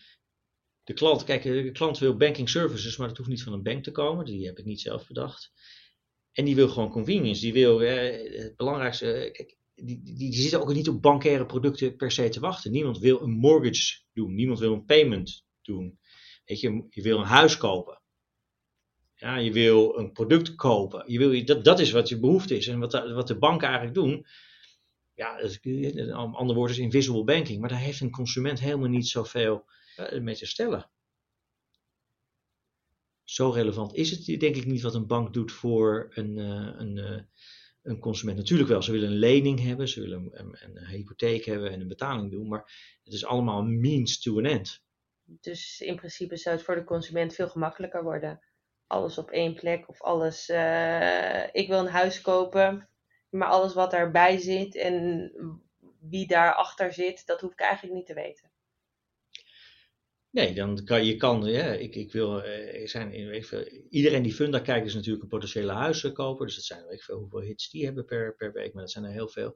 De 0.83 0.93
klant, 0.93 1.23
kijk, 1.23 1.43
de 1.43 1.71
klant 1.71 1.99
wil 1.99 2.17
banking 2.17 2.49
services, 2.49 2.97
maar 2.97 3.07
dat 3.07 3.17
hoeft 3.17 3.29
niet 3.29 3.43
van 3.43 3.53
een 3.53 3.63
bank 3.63 3.83
te 3.83 3.91
komen. 3.91 4.25
Die 4.25 4.45
heb 4.45 4.57
ik 4.57 4.65
niet 4.65 4.81
zelf 4.81 5.07
bedacht. 5.07 5.51
En 6.31 6.45
die 6.45 6.55
wil 6.55 6.69
gewoon 6.69 6.89
convenience. 6.89 7.41
Die 7.41 7.53
wil 7.53 7.81
eh, 7.81 8.41
het 8.41 8.55
belangrijkste. 8.55 9.29
Kijk, 9.33 9.57
die, 9.75 10.01
die, 10.03 10.33
zitten 10.33 10.61
ook 10.61 10.73
niet 10.73 10.89
op 10.89 11.01
bankaire 11.01 11.45
producten 11.45 11.95
per 11.95 12.11
se 12.11 12.29
te 12.29 12.39
wachten. 12.39 12.71
Niemand 12.71 12.99
wil 12.99 13.21
een 13.21 13.31
mortgage 13.31 13.99
doen. 14.13 14.35
Niemand 14.35 14.59
wil 14.59 14.73
een 14.73 14.85
payment 14.85 15.45
doen. 15.61 15.99
Weet 16.45 16.59
je, 16.59 16.85
je 16.89 17.01
wil 17.01 17.19
een 17.19 17.25
huis 17.25 17.57
kopen. 17.57 18.01
Ja, 19.15 19.37
je 19.37 19.51
wil 19.51 19.97
een 19.97 20.11
product 20.11 20.55
kopen. 20.55 21.03
Je 21.11 21.17
wil, 21.17 21.45
dat, 21.45 21.63
dat 21.63 21.79
is 21.79 21.91
wat 21.91 22.09
je 22.09 22.19
behoefte 22.19 22.57
is. 22.57 22.67
En 22.67 22.79
wat, 22.79 22.91
wat 22.91 23.27
de 23.27 23.37
banken 23.37 23.67
eigenlijk 23.67 23.97
doen. 23.97 24.25
Ja, 25.13 25.39
een 25.61 26.11
ander 26.11 26.55
woord 26.55 26.71
is 26.71 26.77
invisible 26.77 27.23
banking. 27.23 27.59
Maar 27.59 27.69
daar 27.69 27.79
heeft 27.79 27.99
een 27.99 28.11
consument 28.11 28.59
helemaal 28.59 28.89
niet 28.89 29.07
zoveel 29.07 29.65
uh, 29.97 30.21
mee 30.21 30.35
te 30.35 30.45
stellen 30.45 30.89
zo 33.31 33.49
relevant 33.49 33.93
is 33.93 34.11
het 34.11 34.39
denk 34.39 34.55
ik 34.55 34.65
niet 34.65 34.81
wat 34.81 34.95
een 34.95 35.07
bank 35.07 35.33
doet 35.33 35.51
voor 35.51 36.11
een, 36.13 36.37
uh, 36.37 36.73
een, 36.77 36.97
uh, 36.97 37.21
een 37.81 37.99
consument. 37.99 38.37
Natuurlijk 38.37 38.69
wel, 38.69 38.81
ze 38.81 38.91
willen 38.91 39.09
een 39.09 39.17
lening 39.17 39.59
hebben, 39.59 39.87
ze 39.87 40.01
willen 40.01 40.29
een, 40.31 40.57
een, 40.59 40.85
hypotheek 40.85 41.45
hebben 41.45 41.71
en 41.71 41.81
een 41.81 41.87
betaling 41.87 42.31
doen, 42.31 42.47
maar 42.47 42.97
het 43.03 43.13
is 43.13 43.25
allemaal 43.25 43.63
means 43.63 44.21
to 44.21 44.37
an 44.37 44.45
end. 44.45 44.83
Dus 45.23 45.81
in 45.81 45.95
principe 45.95 46.37
zou 46.37 46.55
het 46.55 46.65
voor 46.65 46.75
de 46.75 46.83
consument 46.83 47.33
veel 47.33 47.49
gemakkelijker 47.49 48.03
worden. 48.03 48.39
Alles 48.87 49.17
op 49.17 49.29
één 49.29 49.53
plek 49.53 49.89
of 49.89 50.01
alles. 50.01 50.49
Uh, 50.49 51.43
ik 51.51 51.67
wil 51.67 51.79
een 51.79 51.87
huis 51.87 52.21
kopen, 52.21 52.89
maar 53.29 53.47
alles 53.47 53.73
wat 53.73 53.91
daarbij 53.91 54.37
zit 54.37 54.75
en 54.75 55.31
wie 55.99 56.27
daarachter 56.27 56.93
zit, 56.93 57.25
dat 57.25 57.41
hoef 57.41 57.51
ik 57.51 57.59
eigenlijk 57.59 57.95
niet 57.95 58.05
te 58.05 58.13
weten. 58.13 58.50
Nee, 60.31 60.53
dan 60.53 60.83
kan 60.83 61.05
je 61.05 61.15
kan, 61.15 61.43
ja, 61.43 61.65
ik, 61.65 61.95
ik 61.95 62.11
wil, 62.11 62.43
er 62.43 62.89
zijn, 62.89 63.13
iedereen 63.89 64.23
die 64.23 64.33
Funda 64.33 64.59
kijkt 64.59 64.85
is 64.85 64.93
natuurlijk 64.93 65.23
een 65.23 65.29
potentiële 65.29 65.71
huizenkoper, 65.71 66.45
dus 66.45 66.55
dat 66.55 66.63
zijn 66.63 66.83
weet 66.83 66.93
ik 66.93 67.03
veel 67.03 67.17
hoeveel 67.17 67.41
hits 67.41 67.69
die 67.69 67.85
hebben 67.85 68.05
per, 68.05 68.35
per 68.35 68.51
week, 68.51 68.73
maar 68.73 68.83
dat 68.83 68.91
zijn 68.91 69.05
er 69.05 69.11
heel 69.11 69.27
veel. 69.27 69.55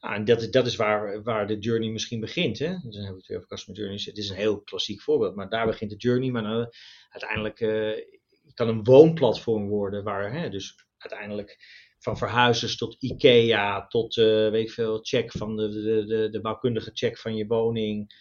Nou, 0.00 0.14
en 0.14 0.24
dat, 0.24 0.52
dat 0.52 0.66
is 0.66 0.76
waar, 0.76 1.22
waar 1.22 1.46
de 1.46 1.58
journey 1.58 1.90
misschien 1.90 2.20
begint. 2.20 2.58
Hè? 2.58 2.66
Dan 2.66 2.92
hebben 2.92 3.10
we 3.10 3.16
het 3.16 3.26
weer 3.26 3.36
over 3.36 3.48
customer 3.48 3.80
journeys. 3.80 4.04
Het 4.04 4.16
is 4.18 4.28
een 4.28 4.36
heel 4.36 4.60
klassiek 4.60 5.00
voorbeeld, 5.00 5.34
maar 5.34 5.48
daar 5.48 5.66
begint 5.66 5.90
de 5.90 5.96
journey. 5.96 6.30
Maar 6.30 6.74
uiteindelijk 7.10 7.60
uh, 7.60 7.92
kan 8.54 8.68
een 8.68 8.84
woonplatform 8.84 9.68
worden 9.68 10.04
waar 10.04 10.32
hè, 10.32 10.50
dus 10.50 10.86
uiteindelijk 10.96 11.56
van 11.98 12.18
verhuizers 12.18 12.76
tot 12.76 12.96
IKEA, 13.02 13.86
tot 13.86 14.16
uh, 14.16 14.50
weet 14.50 14.72
veel, 14.72 14.98
check 15.02 15.32
van 15.32 15.56
de, 15.56 15.68
de, 15.68 16.04
de, 16.06 16.28
de 16.30 16.40
bouwkundige 16.40 16.90
check 16.92 17.18
van 17.18 17.36
je 17.36 17.46
woning, 17.46 18.14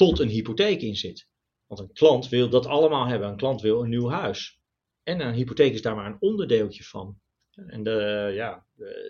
tot 0.00 0.18
een 0.18 0.28
hypotheek 0.28 0.80
in 0.80 0.96
zit. 0.96 1.28
Want 1.66 1.80
een 1.80 1.92
klant 1.92 2.28
wil 2.28 2.48
dat 2.48 2.66
allemaal 2.66 3.06
hebben. 3.06 3.28
Een 3.28 3.36
klant 3.36 3.60
wil 3.60 3.82
een 3.82 3.88
nieuw 3.88 4.08
huis. 4.08 4.60
En 5.02 5.20
een 5.20 5.34
hypotheek 5.34 5.72
is 5.72 5.82
daar 5.82 5.94
maar 5.94 6.06
een 6.06 6.20
onderdeeltje 6.20 6.84
van. 6.84 7.20
En 7.50 7.82
de, 7.82 8.30
ja, 8.34 8.66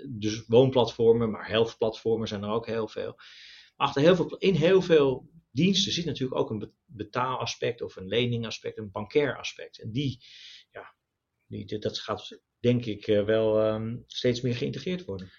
dus 0.09 0.46
woonplatformen, 0.46 1.31
maar 1.31 1.48
healthplatformen 1.48 2.29
zijn 2.29 2.42
er 2.42 2.50
ook 2.50 2.66
heel 2.66 2.88
veel. 2.88 3.16
Achter 3.76 4.03
heel 4.03 4.16
veel, 4.16 4.37
in 4.37 4.55
heel 4.55 4.83
veel 4.83 5.31
diensten 5.50 5.92
zit 5.92 6.05
natuurlijk 6.05 6.40
ook 6.40 6.50
een 6.50 6.72
betaalaspect 6.85 7.83
of 7.83 7.96
een 7.96 8.09
leningaspect, 8.09 8.79
een 8.79 8.90
bankair 8.90 9.38
aspect. 9.38 9.81
En 9.81 9.92
die, 9.92 10.24
ja, 10.70 10.94
die, 11.46 11.79
dat 11.79 11.98
gaat 11.98 12.40
denk 12.59 12.85
ik 12.85 13.07
eh, 13.07 13.24
wel 13.24 13.72
um, 13.72 14.05
steeds 14.07 14.40
meer 14.40 14.55
geïntegreerd 14.55 15.05
worden. 15.05 15.31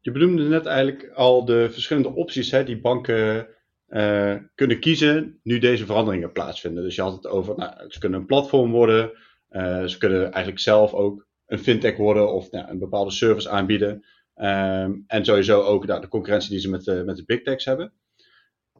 Je 0.00 0.10
benoemde 0.10 0.42
net 0.42 0.66
eigenlijk 0.66 1.10
al 1.12 1.44
de 1.44 1.70
verschillende 1.70 2.14
opties 2.14 2.50
hè, 2.50 2.64
die 2.64 2.80
banken 2.80 3.54
uh, 3.88 4.34
kunnen 4.54 4.80
kiezen 4.80 5.40
nu 5.42 5.58
deze 5.58 5.86
veranderingen 5.86 6.32
plaatsvinden. 6.32 6.82
Dus 6.82 6.94
je 6.94 7.02
had 7.02 7.12
het 7.12 7.26
over, 7.26 7.56
nou, 7.56 7.72
ze 7.88 7.98
kunnen 7.98 8.20
een 8.20 8.26
platform 8.26 8.70
worden, 8.70 9.12
uh, 9.50 9.84
ze 9.84 9.98
kunnen 9.98 10.22
eigenlijk 10.22 10.58
zelf 10.58 10.94
ook 10.94 11.26
een 11.46 11.58
fintech 11.58 11.96
worden 11.96 12.32
of 12.32 12.50
nou, 12.50 12.68
een 12.68 12.78
bepaalde 12.78 13.10
service 13.10 13.48
aanbieden. 13.48 14.04
Um, 14.36 15.04
en 15.06 15.24
sowieso 15.24 15.62
ook 15.62 15.86
nou, 15.86 16.00
de 16.00 16.08
concurrentie 16.08 16.50
die 16.50 16.60
ze 16.60 16.70
met 16.70 16.84
de, 16.84 17.02
met 17.04 17.26
big 17.26 17.42
techs 17.42 17.64
hebben. 17.64 17.92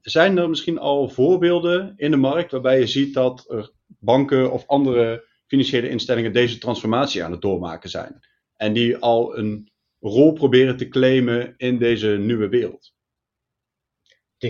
Zijn 0.01 0.38
er 0.38 0.49
misschien 0.49 0.79
al 0.79 1.09
voorbeelden 1.09 1.92
in 1.97 2.11
de 2.11 2.16
markt 2.16 2.53
waarbij 2.53 2.79
je 2.79 2.87
ziet 2.87 3.14
dat 3.14 3.51
er 3.51 3.73
banken 3.87 4.53
of 4.53 4.66
andere 4.66 5.25
financiële 5.47 5.88
instellingen 5.88 6.33
deze 6.33 6.59
transformatie 6.59 7.25
aan 7.25 7.31
het 7.31 7.40
doormaken 7.40 7.90
zijn? 7.90 8.19
En 8.57 8.73
die 8.73 8.97
al 8.97 9.38
een 9.38 9.71
rol 10.01 10.33
proberen 10.33 10.77
te 10.77 10.88
claimen 10.88 11.55
in 11.57 11.79
deze 11.79 12.09
nieuwe 12.09 12.49
wereld? 12.49 12.95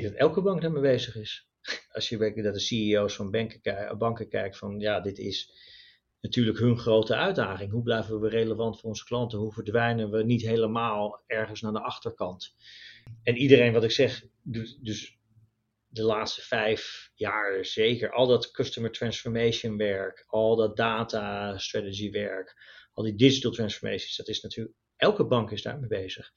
Denk 0.01 0.09
dat 0.09 0.21
elke 0.21 0.43
bank 0.43 0.61
daarmee 0.61 0.83
bezig 0.83 1.17
is. 1.17 1.49
Als 1.93 2.09
je 2.09 2.17
werkt 2.17 2.43
dat 2.43 2.55
de 2.55 2.61
CEO's 2.61 3.17
van 3.17 3.31
banken, 3.31 3.99
banken 3.99 4.29
kijken 4.29 4.59
van 4.59 4.81
ja, 4.81 5.01
dit 5.01 5.19
is 5.19 5.51
natuurlijk 6.21 6.59
hun 6.59 6.79
grote 6.79 7.15
uitdaging. 7.15 7.71
Hoe 7.71 7.83
blijven 7.83 8.21
we 8.21 8.29
relevant 8.29 8.81
voor 8.81 8.89
onze 8.89 9.05
klanten? 9.05 9.39
Hoe 9.39 9.53
verdwijnen 9.53 10.11
we 10.11 10.25
niet 10.25 10.43
helemaal 10.43 11.23
ergens 11.27 11.61
naar 11.61 11.73
de 11.73 11.81
achterkant? 11.81 12.55
En 13.23 13.37
iedereen 13.37 13.73
wat 13.73 13.85
ik 13.85 13.91
zeg, 13.91 14.25
dus 14.43 15.19
de 15.87 16.03
laatste 16.03 16.41
vijf 16.41 17.11
jaar 17.15 17.65
zeker, 17.65 18.13
al 18.13 18.27
dat 18.27 18.51
customer 18.51 18.91
transformation 18.91 19.77
werk, 19.77 20.25
al 20.27 20.57
dat 20.57 20.77
data 20.77 21.59
strategy 21.59 22.11
werk, 22.11 22.55
al 22.93 23.05
die 23.05 23.15
digital 23.15 23.51
transformations, 23.51 24.17
dat 24.17 24.29
is 24.29 24.41
natuurlijk, 24.41 24.77
elke 24.97 25.27
bank 25.27 25.51
is 25.51 25.63
daarmee 25.63 25.89
bezig. 25.89 26.33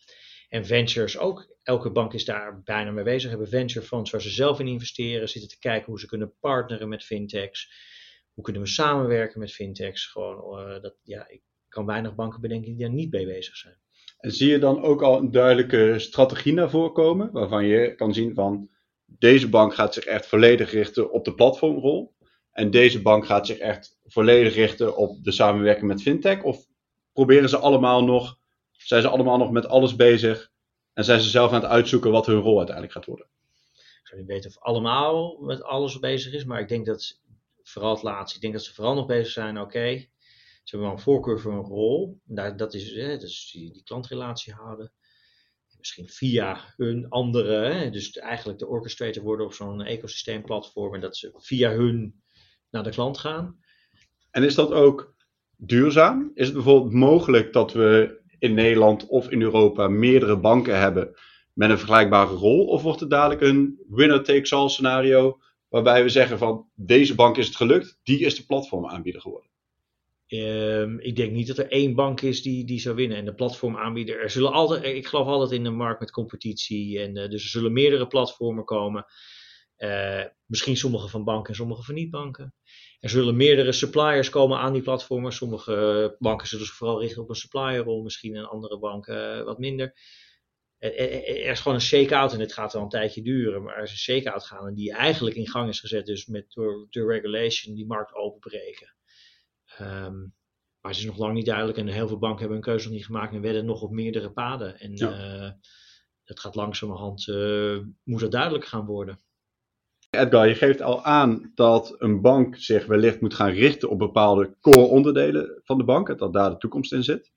En 0.49 0.65
ventures 0.65 1.17
ook. 1.17 1.57
Elke 1.63 1.91
bank 1.91 2.13
is 2.13 2.25
daar 2.25 2.61
bijna 2.63 2.91
mee 2.91 3.03
bezig. 3.03 3.29
Hebben 3.29 3.49
venture 3.49 3.85
funds 3.85 4.11
waar 4.11 4.21
ze 4.21 4.29
zelf 4.29 4.59
in 4.59 4.67
investeren. 4.67 5.29
Zitten 5.29 5.49
te 5.49 5.59
kijken 5.59 5.85
hoe 5.85 5.99
ze 5.99 6.07
kunnen 6.07 6.33
partneren 6.39 6.89
met 6.89 7.03
fintechs. 7.03 7.71
Hoe 8.33 8.43
kunnen 8.43 8.61
we 8.61 8.67
samenwerken 8.67 9.39
met 9.39 9.51
fintechs? 9.51 10.05
Gewoon, 10.05 10.59
uh, 10.59 10.81
dat, 10.81 10.95
ja, 11.03 11.27
ik 11.27 11.41
kan 11.67 11.85
weinig 11.85 12.15
banken 12.15 12.41
bedenken 12.41 12.69
die 12.69 12.79
daar 12.79 12.93
niet 12.95 13.11
mee 13.11 13.25
bezig 13.25 13.55
zijn. 13.55 13.77
En 14.19 14.31
zie 14.31 14.49
je 14.49 14.59
dan 14.59 14.81
ook 14.81 15.01
al 15.01 15.17
een 15.17 15.31
duidelijke 15.31 15.99
strategie 15.99 16.53
naar 16.53 16.69
voren 16.69 16.93
komen? 16.93 17.31
Waarvan 17.31 17.65
je 17.65 17.95
kan 17.95 18.13
zien 18.13 18.33
van 18.33 18.69
deze 19.05 19.49
bank 19.49 19.73
gaat 19.73 19.93
zich 19.93 20.03
echt 20.03 20.27
volledig 20.27 20.71
richten 20.71 21.11
op 21.11 21.25
de 21.25 21.33
platformrol. 21.33 22.15
En 22.51 22.71
deze 22.71 23.01
bank 23.01 23.25
gaat 23.25 23.47
zich 23.47 23.57
echt 23.57 23.99
volledig 24.03 24.55
richten 24.55 24.97
op 24.97 25.23
de 25.23 25.31
samenwerking 25.31 25.87
met 25.87 26.01
fintech? 26.01 26.43
Of 26.43 26.65
proberen 27.13 27.49
ze 27.49 27.57
allemaal 27.57 28.03
nog 28.03 28.38
zijn 28.85 29.01
ze 29.01 29.07
allemaal 29.07 29.37
nog 29.37 29.51
met 29.51 29.67
alles 29.67 29.95
bezig 29.95 30.51
en 30.93 31.03
zijn 31.03 31.19
ze 31.21 31.29
zelf 31.29 31.51
aan 31.51 31.61
het 31.61 31.69
uitzoeken 31.69 32.11
wat 32.11 32.25
hun 32.25 32.39
rol 32.39 32.57
uiteindelijk 32.57 32.95
gaat 32.95 33.05
worden. 33.05 33.27
Ik 33.75 34.07
zou 34.07 34.19
niet 34.19 34.29
weten 34.29 34.49
of 34.49 34.57
allemaal 34.57 35.37
met 35.39 35.63
alles 35.63 35.99
bezig 35.99 36.33
is, 36.33 36.45
maar 36.45 36.59
ik 36.59 36.67
denk 36.67 36.85
dat 36.85 37.21
vooral 37.63 37.93
het 37.93 38.03
laatste, 38.03 38.35
ik 38.35 38.41
denk 38.41 38.53
dat 38.53 38.63
ze 38.63 38.73
vooral 38.73 38.95
nog 38.95 39.05
bezig 39.05 39.31
zijn, 39.31 39.57
oké, 39.57 39.65
okay, 39.65 40.11
ze 40.63 40.75
hebben 40.75 40.87
wel 40.87 40.97
een 40.97 41.03
voorkeur 41.03 41.39
voor 41.39 41.53
een 41.53 41.63
rol, 41.63 42.21
dat 42.55 42.73
is, 42.73 42.91
hè, 42.91 43.07
dat 43.07 43.23
is 43.29 43.49
die, 43.53 43.71
die 43.71 43.83
klantrelatie 43.83 44.53
houden. 44.53 44.91
misschien 45.77 46.09
via 46.09 46.73
hun 46.75 47.09
andere, 47.09 47.73
hè, 47.73 47.89
dus 47.89 48.11
eigenlijk 48.11 48.59
de 48.59 48.67
orchestrator 48.67 49.23
worden 49.23 49.45
op 49.45 49.53
zo'n 49.53 49.81
ecosysteemplatform 49.81 50.93
en 50.93 51.01
dat 51.01 51.17
ze 51.17 51.31
via 51.35 51.71
hun 51.71 52.23
naar 52.69 52.83
de 52.83 52.89
klant 52.89 53.17
gaan. 53.17 53.59
En 54.31 54.43
is 54.43 54.55
dat 54.55 54.71
ook 54.71 55.15
duurzaam? 55.55 56.31
Is 56.33 56.45
het 56.45 56.55
bijvoorbeeld 56.55 56.93
mogelijk 56.93 57.53
dat 57.53 57.73
we 57.73 58.21
in 58.39 58.53
Nederland 58.53 59.07
of 59.07 59.29
in 59.29 59.41
Europa 59.41 59.87
meerdere 59.87 60.37
banken 60.37 60.79
hebben 60.79 61.15
met 61.53 61.69
een 61.69 61.77
vergelijkbare 61.77 62.33
rol? 62.33 62.65
Of 62.65 62.81
wordt 62.81 62.99
het 62.99 63.09
dadelijk 63.09 63.41
een 63.41 63.79
winner-takes-all 63.89 64.69
scenario 64.69 65.39
waarbij 65.69 66.03
we 66.03 66.09
zeggen 66.09 66.37
van 66.37 66.67
deze 66.75 67.15
bank 67.15 67.37
is 67.37 67.47
het 67.47 67.55
gelukt, 67.55 67.99
die 68.03 68.19
is 68.19 68.35
de 68.35 68.45
platformaanbieder 68.45 69.21
geworden? 69.21 69.49
Ehm, 70.29 70.97
ik 70.99 71.15
denk 71.15 71.31
niet 71.31 71.47
dat 71.47 71.57
er 71.57 71.71
één 71.71 71.95
bank 71.95 72.21
is 72.21 72.41
die, 72.41 72.65
die 72.65 72.79
zou 72.79 72.95
winnen. 72.95 73.17
En 73.17 73.25
de 73.25 73.33
platformaanbieder, 73.33 74.21
er 74.21 74.29
zullen 74.29 74.51
altijd, 74.51 74.83
ik 74.83 75.07
geloof 75.07 75.27
altijd 75.27 75.59
in 75.59 75.65
een 75.65 75.75
markt 75.75 75.99
met 75.99 76.11
competitie. 76.11 76.99
En 76.99 77.17
uh, 77.17 77.29
dus 77.29 77.43
er 77.43 77.49
zullen 77.49 77.73
meerdere 77.73 78.07
platformen 78.07 78.65
komen. 78.65 79.05
Uh, 79.79 80.23
misschien 80.45 80.77
sommige 80.77 81.07
van 81.07 81.23
banken 81.23 81.49
en 81.49 81.55
sommige 81.55 81.83
van 81.83 81.95
niet-banken. 81.95 82.53
Er 82.99 83.09
zullen 83.09 83.35
meerdere 83.35 83.71
suppliers 83.71 84.29
komen 84.29 84.57
aan 84.57 84.73
die 84.73 84.81
platformen. 84.81 85.31
Sommige 85.33 86.15
banken 86.19 86.47
zullen 86.47 86.65
zich 86.65 86.75
vooral 86.75 87.01
richten 87.01 87.21
op 87.21 87.29
een 87.29 87.35
supplierrol, 87.35 88.03
misschien 88.03 88.35
een 88.35 88.45
andere 88.45 88.79
banken 88.79 89.37
uh, 89.37 89.43
wat 89.43 89.59
minder. 89.59 89.93
Er 90.77 91.45
is 91.49 91.59
gewoon 91.59 91.77
een 91.77 91.83
shake-out 91.83 92.33
en 92.33 92.39
het 92.39 92.53
gaat 92.53 92.73
wel 92.73 92.81
een 92.81 92.89
tijdje 92.89 93.21
duren, 93.21 93.63
maar 93.63 93.75
er 93.75 93.83
is 93.83 93.91
een 93.91 93.97
shake-out 93.97 94.43
gaan 94.43 94.73
die 94.73 94.93
eigenlijk 94.93 95.35
in 95.35 95.47
gang 95.47 95.69
is 95.69 95.79
gezet, 95.79 96.05
dus 96.05 96.25
met 96.25 96.51
door, 96.51 96.87
door 96.89 97.11
regulation 97.11 97.75
die 97.75 97.85
markt 97.85 98.13
openbreken. 98.13 98.95
Um, 99.81 100.33
maar 100.81 100.91
het 100.91 100.99
is 100.99 101.05
nog 101.05 101.17
lang 101.17 101.33
niet 101.33 101.45
duidelijk 101.45 101.77
en 101.77 101.87
heel 101.87 102.07
veel 102.07 102.17
banken 102.17 102.39
hebben 102.39 102.57
een 102.57 102.63
keuze 102.63 102.85
nog 102.85 102.95
niet 102.95 103.05
gemaakt 103.05 103.33
en 103.33 103.41
werden 103.41 103.65
nog 103.65 103.81
op 103.81 103.91
meerdere 103.91 104.31
paden. 104.31 104.79
En 104.79 104.95
ja. 104.95 105.43
uh, 105.43 105.51
dat 106.23 106.39
gaat 106.39 106.55
langzamerhand, 106.55 107.27
uh, 107.27 107.79
moet 108.03 108.21
het 108.21 108.31
duidelijk 108.31 108.65
gaan 108.65 108.85
worden. 108.85 109.19
Edgar, 110.09 110.47
je 110.47 110.55
geeft 110.55 110.81
al 110.81 111.03
aan 111.03 111.51
dat 111.55 111.95
een 111.97 112.21
bank 112.21 112.55
zich 112.55 112.85
wellicht 112.85 113.21
moet 113.21 113.33
gaan 113.33 113.51
richten 113.51 113.89
op 113.89 113.97
bepaalde 113.97 114.55
core 114.61 114.87
onderdelen 114.87 115.61
van 115.63 115.77
de 115.77 115.83
bank, 115.83 116.17
dat 116.17 116.33
daar 116.33 116.49
de 116.49 116.57
toekomst 116.57 116.93
in 116.93 117.03
zit. 117.03 117.31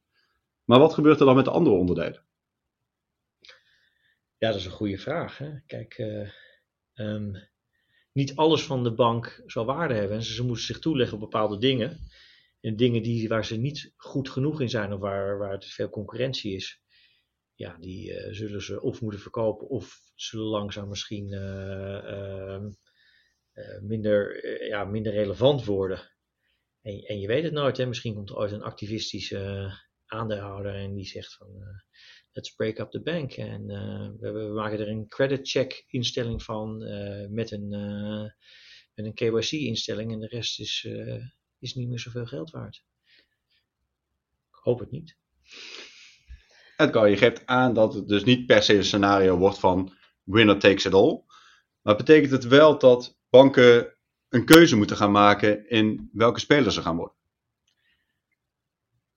Maar 0.65 0.79
wat 0.79 0.95
gebeurt 0.95 1.21
er 1.21 1.27
dan 1.27 1.35
met 1.35 1.45
de 1.45 1.51
andere 1.51 1.77
onderdelen? 1.77 2.25
Ja, 4.39 4.49
dat 4.49 4.57
is 4.57 4.65
een 4.65 4.71
goede 4.71 4.99
vraag. 4.99 5.39
Hè? 5.39 5.61
Kijk, 5.67 5.99
uh, 5.99 6.31
um, 6.95 7.49
niet 8.13 8.37
alles 8.37 8.63
van 8.63 8.83
de 8.83 8.95
bank 8.95 9.43
zal 9.47 9.65
waarde 9.65 9.95
hebben. 9.95 10.17
En 10.17 10.23
ze, 10.23 10.45
moeten 10.45 10.65
zich 10.65 10.79
toeleggen 10.79 11.15
op 11.15 11.21
bepaalde 11.21 11.59
dingen. 11.59 11.99
En 12.61 12.77
dingen 12.77 13.03
die, 13.03 13.29
waar 13.29 13.45
ze 13.45 13.57
niet 13.57 13.93
goed 13.97 14.31
genoeg 14.31 14.61
in 14.61 14.71
zijn 14.71 14.93
of 14.93 15.01
waar, 15.01 15.39
waar 15.39 15.63
veel 15.63 15.89
concurrentie 15.89 16.55
is, 16.55 16.83
ja, 17.63 17.77
die 17.81 18.11
uh, 18.11 18.33
zullen 18.33 18.63
ze 18.63 18.81
of 18.81 19.01
moeten 19.01 19.21
verkopen 19.21 19.69
of 19.69 20.01
zullen 20.15 20.47
langzaam 20.47 20.89
misschien 20.89 21.33
uh, 21.33 22.61
uh, 23.55 23.81
minder, 23.81 24.47
ja, 24.67 24.85
minder 24.85 25.13
relevant 25.13 25.65
worden. 25.65 26.11
En, 26.83 27.03
en 27.03 27.21
je 27.21 27.27
weet 27.27 27.45
het 27.45 27.53
nooit, 27.53 27.77
hè? 27.77 27.87
misschien 27.87 28.15
komt 28.15 28.31
er 28.31 28.37
ooit 28.37 28.53
een 28.53 28.63
activistische 28.63 29.73
aandeelhouder 30.07 30.75
en 30.75 30.95
die 30.95 31.07
zegt 31.07 31.35
van 31.35 31.49
let's 32.33 32.55
break 32.55 32.79
up 32.79 32.91
the 32.91 33.03
bank. 33.03 33.33
En 33.33 33.67
we, 34.21 34.31
we, 34.31 34.53
maken 34.55 34.79
er 34.79 34.89
een 34.89 35.09
credit 35.09 35.49
check 35.49 35.85
instelling 35.87 36.43
van 36.43 36.79
met 37.31 37.51
een, 37.51 37.69
met 38.95 39.07
een 39.07 39.15
KYC 39.15 39.51
instelling 39.51 40.13
en 40.13 40.21
de 40.21 40.27
rest 40.27 40.61
is 40.61 40.89
is 41.59 41.75
niet 41.75 41.89
meer 41.89 41.99
zoveel 41.99 42.27
geld 42.27 42.51
waard. 42.51 42.85
Ik 44.51 44.59
hoop 44.63 44.79
het 44.79 44.91
niet. 44.91 45.17
Je 46.77 47.17
geeft 47.17 47.47
aan 47.47 47.75
dat 47.75 47.95
het 47.95 48.09
dus 48.09 48.25
niet 48.25 48.47
per 48.47 48.63
se 48.63 48.77
een 48.77 48.85
scenario 48.85 49.37
wordt 49.37 49.59
van 49.59 49.93
winner 50.23 50.59
takes 50.59 50.85
it 50.85 50.95
all. 50.95 51.23
Maar 51.83 51.97
betekent 51.97 52.31
het 52.31 52.45
wel 52.45 52.79
dat 52.79 53.19
banken 53.31 53.97
een 54.29 54.45
keuze 54.45 54.77
moeten 54.77 54.97
gaan 54.97 55.13
maken 55.13 55.69
in 55.69 56.11
welke 56.13 56.41
spelers 56.41 56.75
ze 56.75 56.83
gaan 56.83 56.97
worden? 56.97 57.17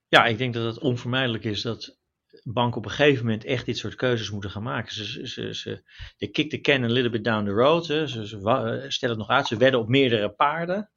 Ja, 0.07 0.25
ik 0.25 0.37
denk 0.37 0.53
dat 0.53 0.65
het 0.65 0.83
onvermijdelijk 0.83 1.43
is 1.43 1.61
dat 1.61 1.97
banken 2.43 2.77
op 2.77 2.85
een 2.85 2.91
gegeven 2.91 3.23
moment 3.25 3.43
echt 3.43 3.65
dit 3.65 3.77
soort 3.77 3.95
keuzes 3.95 4.31
moeten 4.31 4.49
gaan 4.49 4.63
maken. 4.63 4.93
Ze, 4.93 5.27
ze, 5.27 5.53
ze, 5.53 5.83
kick 6.31 6.49
the 6.49 6.61
can 6.61 6.83
a 6.83 6.87
little 6.87 7.09
bit 7.09 7.23
down 7.23 7.45
the 7.45 7.51
road. 7.51 7.85
Ze, 7.85 8.09
ze, 8.09 8.27
ze 8.27 8.85
stellen 8.87 9.17
het 9.17 9.27
nog 9.27 9.37
uit. 9.37 9.47
Ze 9.47 9.57
wedden 9.57 9.79
op 9.79 9.87
meerdere 9.87 10.29
paarden. 10.29 10.91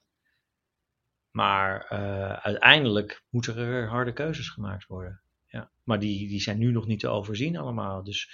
Maar 1.31 1.89
uh, 1.93 2.33
uiteindelijk 2.33 3.25
moeten 3.29 3.57
er 3.57 3.89
harde 3.89 4.13
keuzes 4.13 4.49
gemaakt 4.49 4.87
worden. 4.87 5.23
Ja. 5.49 5.71
Maar 5.85 5.99
die, 5.99 6.29
die 6.29 6.41
zijn 6.41 6.59
nu 6.59 6.73
nog 6.73 6.87
niet 6.87 7.01
te 7.01 7.09
overzien 7.09 7.57
allemaal. 7.57 8.05
Dus 8.05 8.31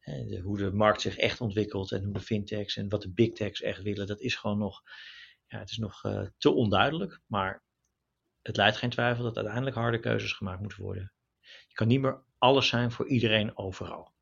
eh, 0.00 0.28
de, 0.28 0.40
hoe 0.40 0.56
de 0.58 0.72
markt 0.72 1.00
zich 1.00 1.16
echt 1.16 1.40
ontwikkelt 1.40 1.92
en 1.92 2.04
hoe 2.04 2.12
de 2.12 2.20
fintechs 2.20 2.76
en 2.76 2.88
wat 2.88 3.02
de 3.02 3.12
big 3.12 3.32
techs 3.32 3.62
echt 3.62 3.82
willen, 3.82 4.06
dat 4.06 4.20
is 4.20 4.34
gewoon 4.34 4.58
nog, 4.58 4.82
ja, 5.46 5.58
het 5.58 5.70
is 5.70 5.78
nog 5.78 6.04
uh, 6.04 6.26
te 6.38 6.50
onduidelijk. 6.50 7.20
Maar 7.26 7.62
het 8.42 8.56
leidt 8.56 8.76
geen 8.76 8.90
twijfel 8.90 9.24
dat 9.24 9.36
uiteindelijk 9.36 9.76
harde 9.76 10.00
keuzes 10.00 10.32
gemaakt 10.32 10.60
moeten 10.60 10.82
worden. 10.82 11.12
Je 11.68 11.74
kan 11.74 11.88
niet 11.88 12.00
meer 12.00 12.22
alles 12.38 12.68
zijn 12.68 12.90
voor 12.90 13.08
iedereen 13.08 13.56
overal. 13.56 14.12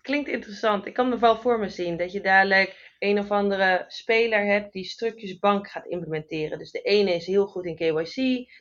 Klinkt 0.00 0.28
interessant. 0.28 0.86
Ik 0.86 0.94
kan 0.94 1.08
me 1.08 1.18
wel 1.18 1.40
voor 1.40 1.58
me 1.58 1.68
zien 1.68 1.96
dat 1.96 2.12
je 2.12 2.20
dadelijk 2.20 2.94
een 2.98 3.18
of 3.18 3.30
andere 3.30 3.84
speler 3.88 4.44
hebt 4.44 4.72
die 4.72 4.84
stukjes 4.84 5.38
bank 5.38 5.70
gaat 5.70 5.86
implementeren. 5.86 6.58
Dus 6.58 6.70
de 6.70 6.80
ene 6.80 7.14
is 7.14 7.26
heel 7.26 7.46
goed 7.46 7.64
in 7.64 7.76
KYC, 7.76 8.14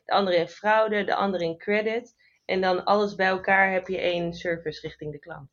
de 0.06 0.14
andere 0.14 0.38
in 0.38 0.48
fraude, 0.48 1.04
de 1.04 1.16
andere 1.16 1.44
in 1.44 1.58
credit. 1.58 2.16
En 2.48 2.62
dan 2.62 2.84
alles 2.84 3.16
bij 3.16 3.28
elkaar 3.28 3.72
heb 3.72 3.88
je 3.88 3.98
één 3.98 4.34
service 4.34 4.82
richting 4.82 5.12
de 5.12 5.20
klant. 5.20 5.50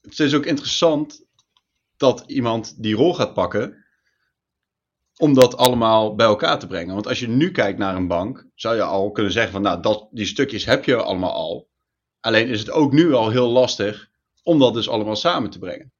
Het 0.00 0.18
is 0.18 0.34
ook 0.34 0.46
interessant 0.46 1.26
dat 1.96 2.24
iemand 2.26 2.82
die 2.82 2.94
rol 2.94 3.14
gaat 3.14 3.34
pakken 3.34 3.86
om 5.16 5.34
dat 5.34 5.56
allemaal 5.56 6.14
bij 6.14 6.26
elkaar 6.26 6.58
te 6.58 6.66
brengen. 6.66 6.94
Want 6.94 7.06
als 7.06 7.20
je 7.20 7.28
nu 7.28 7.50
kijkt 7.50 7.78
naar 7.78 7.96
een 7.96 8.06
bank, 8.06 8.46
zou 8.54 8.76
je 8.76 8.82
al 8.82 9.10
kunnen 9.10 9.32
zeggen 9.32 9.52
van 9.52 9.62
nou, 9.62 9.82
dat, 9.82 10.08
die 10.10 10.26
stukjes 10.26 10.64
heb 10.64 10.84
je 10.84 10.96
allemaal 10.96 11.32
al. 11.32 11.68
Alleen 12.20 12.48
is 12.48 12.60
het 12.60 12.70
ook 12.70 12.92
nu 12.92 13.12
al 13.12 13.30
heel 13.30 13.48
lastig 13.48 14.10
om 14.42 14.58
dat 14.58 14.74
dus 14.74 14.88
allemaal 14.88 15.16
samen 15.16 15.50
te 15.50 15.58
brengen. 15.58 15.92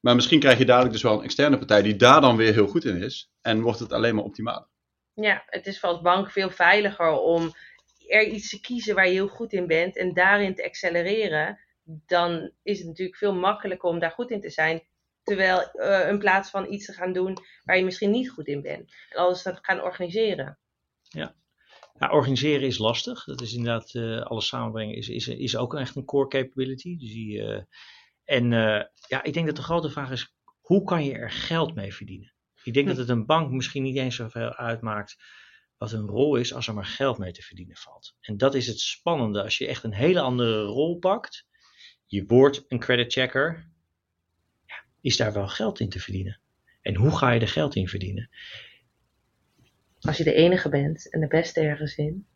Maar 0.00 0.14
misschien 0.14 0.40
krijg 0.40 0.58
je 0.58 0.64
dadelijk 0.64 0.92
dus 0.92 1.02
wel 1.02 1.18
een 1.18 1.24
externe 1.24 1.58
partij 1.58 1.82
die 1.82 1.96
daar 1.96 2.20
dan 2.20 2.36
weer 2.36 2.52
heel 2.52 2.66
goed 2.66 2.84
in 2.84 3.02
is. 3.02 3.30
En 3.40 3.60
wordt 3.60 3.78
het 3.78 3.92
alleen 3.92 4.14
maar 4.14 4.24
optimaal. 4.24 4.68
Ja, 5.14 5.42
het 5.46 5.66
is 5.66 5.80
voor 5.80 5.88
als 5.88 6.00
bank 6.00 6.30
veel 6.30 6.50
veiliger 6.50 7.10
om 7.10 7.52
er 8.12 8.26
iets 8.26 8.48
te 8.48 8.60
kiezen 8.60 8.94
waar 8.94 9.06
je 9.06 9.12
heel 9.12 9.28
goed 9.28 9.52
in 9.52 9.66
bent 9.66 9.96
en 9.96 10.14
daarin 10.14 10.54
te 10.54 10.64
accelereren. 10.64 11.58
Dan 12.06 12.52
is 12.62 12.78
het 12.78 12.86
natuurlijk 12.86 13.16
veel 13.16 13.34
makkelijker 13.34 13.88
om 13.88 13.98
daar 13.98 14.10
goed 14.10 14.30
in 14.30 14.40
te 14.40 14.50
zijn. 14.50 14.82
Terwijl 15.22 15.70
uh, 15.74 16.08
in 16.08 16.18
plaats 16.18 16.50
van 16.50 16.72
iets 16.72 16.86
te 16.86 16.92
gaan 16.92 17.12
doen 17.12 17.36
waar 17.64 17.76
je 17.76 17.84
misschien 17.84 18.10
niet 18.10 18.30
goed 18.30 18.46
in 18.46 18.62
bent. 18.62 18.94
En 19.10 19.18
alles 19.18 19.42
te 19.42 19.58
gaan 19.62 19.82
organiseren. 19.82 20.58
Ja. 21.00 21.34
organiseren 21.98 22.66
is 22.66 22.78
lastig. 22.78 23.24
Dat 23.24 23.40
is 23.40 23.54
inderdaad, 23.54 23.94
uh, 23.94 24.22
alles 24.22 24.46
samenbrengen 24.46 24.96
is, 24.96 25.08
is, 25.08 25.28
is 25.28 25.56
ook 25.56 25.74
echt 25.74 25.96
een 25.96 26.04
core 26.04 26.28
capability. 26.28 26.96
Dus 26.96 27.12
die, 27.12 27.38
uh, 27.38 27.62
en 28.24 28.50
ja, 29.08 29.22
ik 29.22 29.32
denk 29.32 29.46
dat 29.46 29.56
de 29.56 29.62
grote 29.62 29.90
vraag 29.90 30.10
is, 30.10 30.34
hoe 30.60 30.84
kan 30.84 31.04
je 31.04 31.12
er 31.12 31.30
geld 31.30 31.74
mee 31.74 31.94
verdienen? 31.94 32.34
Ik 32.62 32.74
denk 32.74 32.86
hm. 32.86 32.92
dat 32.92 33.00
het 33.00 33.16
een 33.16 33.26
bank 33.26 33.50
misschien 33.50 33.82
niet 33.82 33.96
eens 33.96 34.16
zoveel 34.16 34.54
uitmaakt 34.54 35.16
wat 35.82 35.92
een 35.92 36.06
rol 36.06 36.36
is 36.36 36.54
als 36.54 36.66
er 36.66 36.74
maar 36.74 36.84
geld 36.84 37.18
mee 37.18 37.32
te 37.32 37.42
verdienen 37.42 37.76
valt. 37.76 38.16
En 38.20 38.36
dat 38.36 38.54
is 38.54 38.66
het 38.66 38.80
spannende. 38.80 39.42
Als 39.42 39.58
je 39.58 39.66
echt 39.66 39.84
een 39.84 39.92
hele 39.92 40.20
andere 40.20 40.62
rol 40.62 40.98
pakt, 40.98 41.46
je 42.06 42.24
wordt 42.26 42.64
een 42.68 42.78
creditchecker, 42.78 43.68
ja, 44.66 44.74
is 45.00 45.16
daar 45.16 45.32
wel 45.32 45.48
geld 45.48 45.80
in 45.80 45.88
te 45.88 46.00
verdienen? 46.00 46.40
En 46.82 46.94
hoe 46.94 47.16
ga 47.16 47.30
je 47.30 47.40
er 47.40 47.48
geld 47.48 47.74
in 47.74 47.88
verdienen? 47.88 48.30
Als 50.00 50.16
je 50.16 50.24
de 50.24 50.34
enige 50.34 50.68
bent 50.68 51.10
en 51.10 51.20
de 51.20 51.28
beste 51.28 51.60
ergens 51.60 51.96
in, 51.96 52.26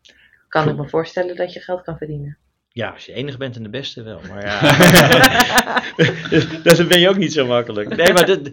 kan 0.49 0.69
ik 0.69 0.77
me 0.77 0.89
voorstellen 0.89 1.37
dat 1.37 1.53
je 1.53 1.61
geld 1.61 1.83
kan 1.83 1.97
verdienen. 1.97 2.39
Ja, 2.69 2.91
als 2.91 3.07
je 3.07 3.13
enige 3.13 3.39
bent 3.39 3.57
en 3.57 3.63
de 3.63 3.71
beste 3.71 4.03
wel. 4.03 4.21
Maar 4.21 4.45
ja, 4.45 4.61
dat 6.63 6.89
ben 6.89 7.01
je 7.01 7.09
ook 7.09 7.17
niet 7.17 7.33
zo 7.33 7.47
makkelijk. 7.47 7.97
Nee, 7.97 8.13
maar, 8.13 8.27
dat, 8.27 8.51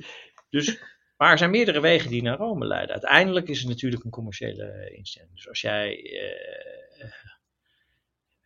dus, 0.49 0.79
maar 1.23 1.31
er 1.31 1.37
zijn 1.37 1.51
meerdere 1.51 1.79
wegen 1.79 2.09
die 2.09 2.21
naar 2.21 2.37
Rome 2.37 2.65
leiden. 2.65 2.91
Uiteindelijk 2.91 3.47
is 3.47 3.59
het 3.59 3.67
natuurlijk 3.67 4.03
een 4.03 4.11
commerciële 4.11 4.93
instelling. 4.95 5.33
Dus 5.33 5.47
als 5.47 5.61
jij. 5.61 6.03
Uh, 7.01 7.11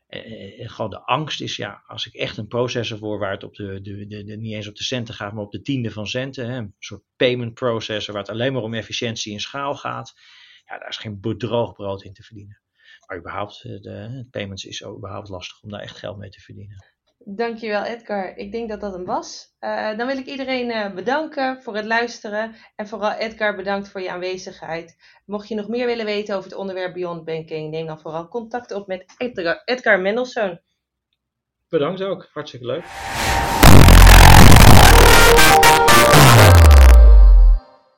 uh, 0.10 0.70
gewoon 0.70 0.90
de 0.90 1.00
angst 1.02 1.42
is, 1.42 1.56
ja, 1.56 1.84
als 1.88 2.08
ik 2.08 2.14
echt 2.14 2.38
een 2.38 2.48
processor 2.48 2.98
voor 2.98 3.20
waar 3.20 3.32
het 3.32 3.44
op 3.44 3.56
de, 3.56 3.82
de, 3.82 4.08
de, 4.08 4.38
niet 4.38 4.54
eens 4.54 4.68
op 4.68 4.76
de 4.76 4.84
centen 4.84 5.14
gaat, 5.14 5.34
maar 5.34 5.44
op 5.44 5.52
de 5.52 5.62
tiende 5.62 5.92
van 5.92 6.08
centen, 6.08 6.50
hè, 6.50 6.58
een 6.58 6.76
soort 6.80 7.04
payment 7.16 7.54
processor 7.54 8.14
waar 8.14 8.24
het 8.24 8.32
alleen 8.32 8.54
maar 8.54 8.62
om 8.62 8.74
efficiëntie 8.74 9.34
en 9.34 9.40
schaal 9.40 9.76
gaat, 9.76 10.14
ja, 10.66 10.78
daar 10.80 10.90
is 10.90 10.98
geen 10.98 11.22
bedroog 11.22 11.74
brood 11.74 12.04
in 12.04 12.14
te 12.14 12.24
verdienen. 12.24 12.62
Maar 13.08 13.18
überhaupt, 13.18 13.64
eh, 13.64 13.82
de 13.82 14.28
payments 14.32 14.66
is 14.66 14.84
überhaupt 14.84 15.30
lastig 15.30 15.62
om 15.62 15.70
daar 15.70 15.82
echt 15.82 15.98
geld 15.98 16.18
mee 16.18 16.30
te 16.30 16.42
verdienen. 16.42 16.97
Dankjewel 17.30 17.84
Edgar. 17.84 18.38
Ik 18.38 18.52
denk 18.52 18.70
dat 18.70 18.82
dat 18.82 18.94
hem 18.94 19.06
was. 19.06 19.56
Uh, 19.60 19.98
dan 19.98 20.08
wil 20.08 20.18
ik 20.18 20.26
iedereen 20.26 20.70
uh, 20.70 20.94
bedanken 20.94 21.62
voor 21.62 21.76
het 21.76 21.86
luisteren. 21.86 22.56
En 22.76 22.88
vooral 22.88 23.12
Edgar 23.12 23.56
bedankt 23.56 23.90
voor 23.90 24.02
je 24.02 24.12
aanwezigheid. 24.12 24.96
Mocht 25.26 25.48
je 25.48 25.56
nog 25.56 25.68
meer 25.68 25.86
willen 25.86 26.06
weten 26.06 26.36
over 26.36 26.50
het 26.50 26.60
onderwerp 26.60 26.94
Beyond 26.94 27.26
Banking, 27.26 27.72
neem 27.72 27.86
dan 27.86 28.00
vooral 28.00 28.28
contact 28.28 28.72
op 28.72 28.88
met 28.88 29.14
Edgar, 29.18 29.62
Edgar 29.66 30.00
Mendelssohn. 30.00 30.62
bedankt 31.70 32.02
ook. 32.02 32.30
Hartstikke 32.32 32.66
leuk. 32.66 32.86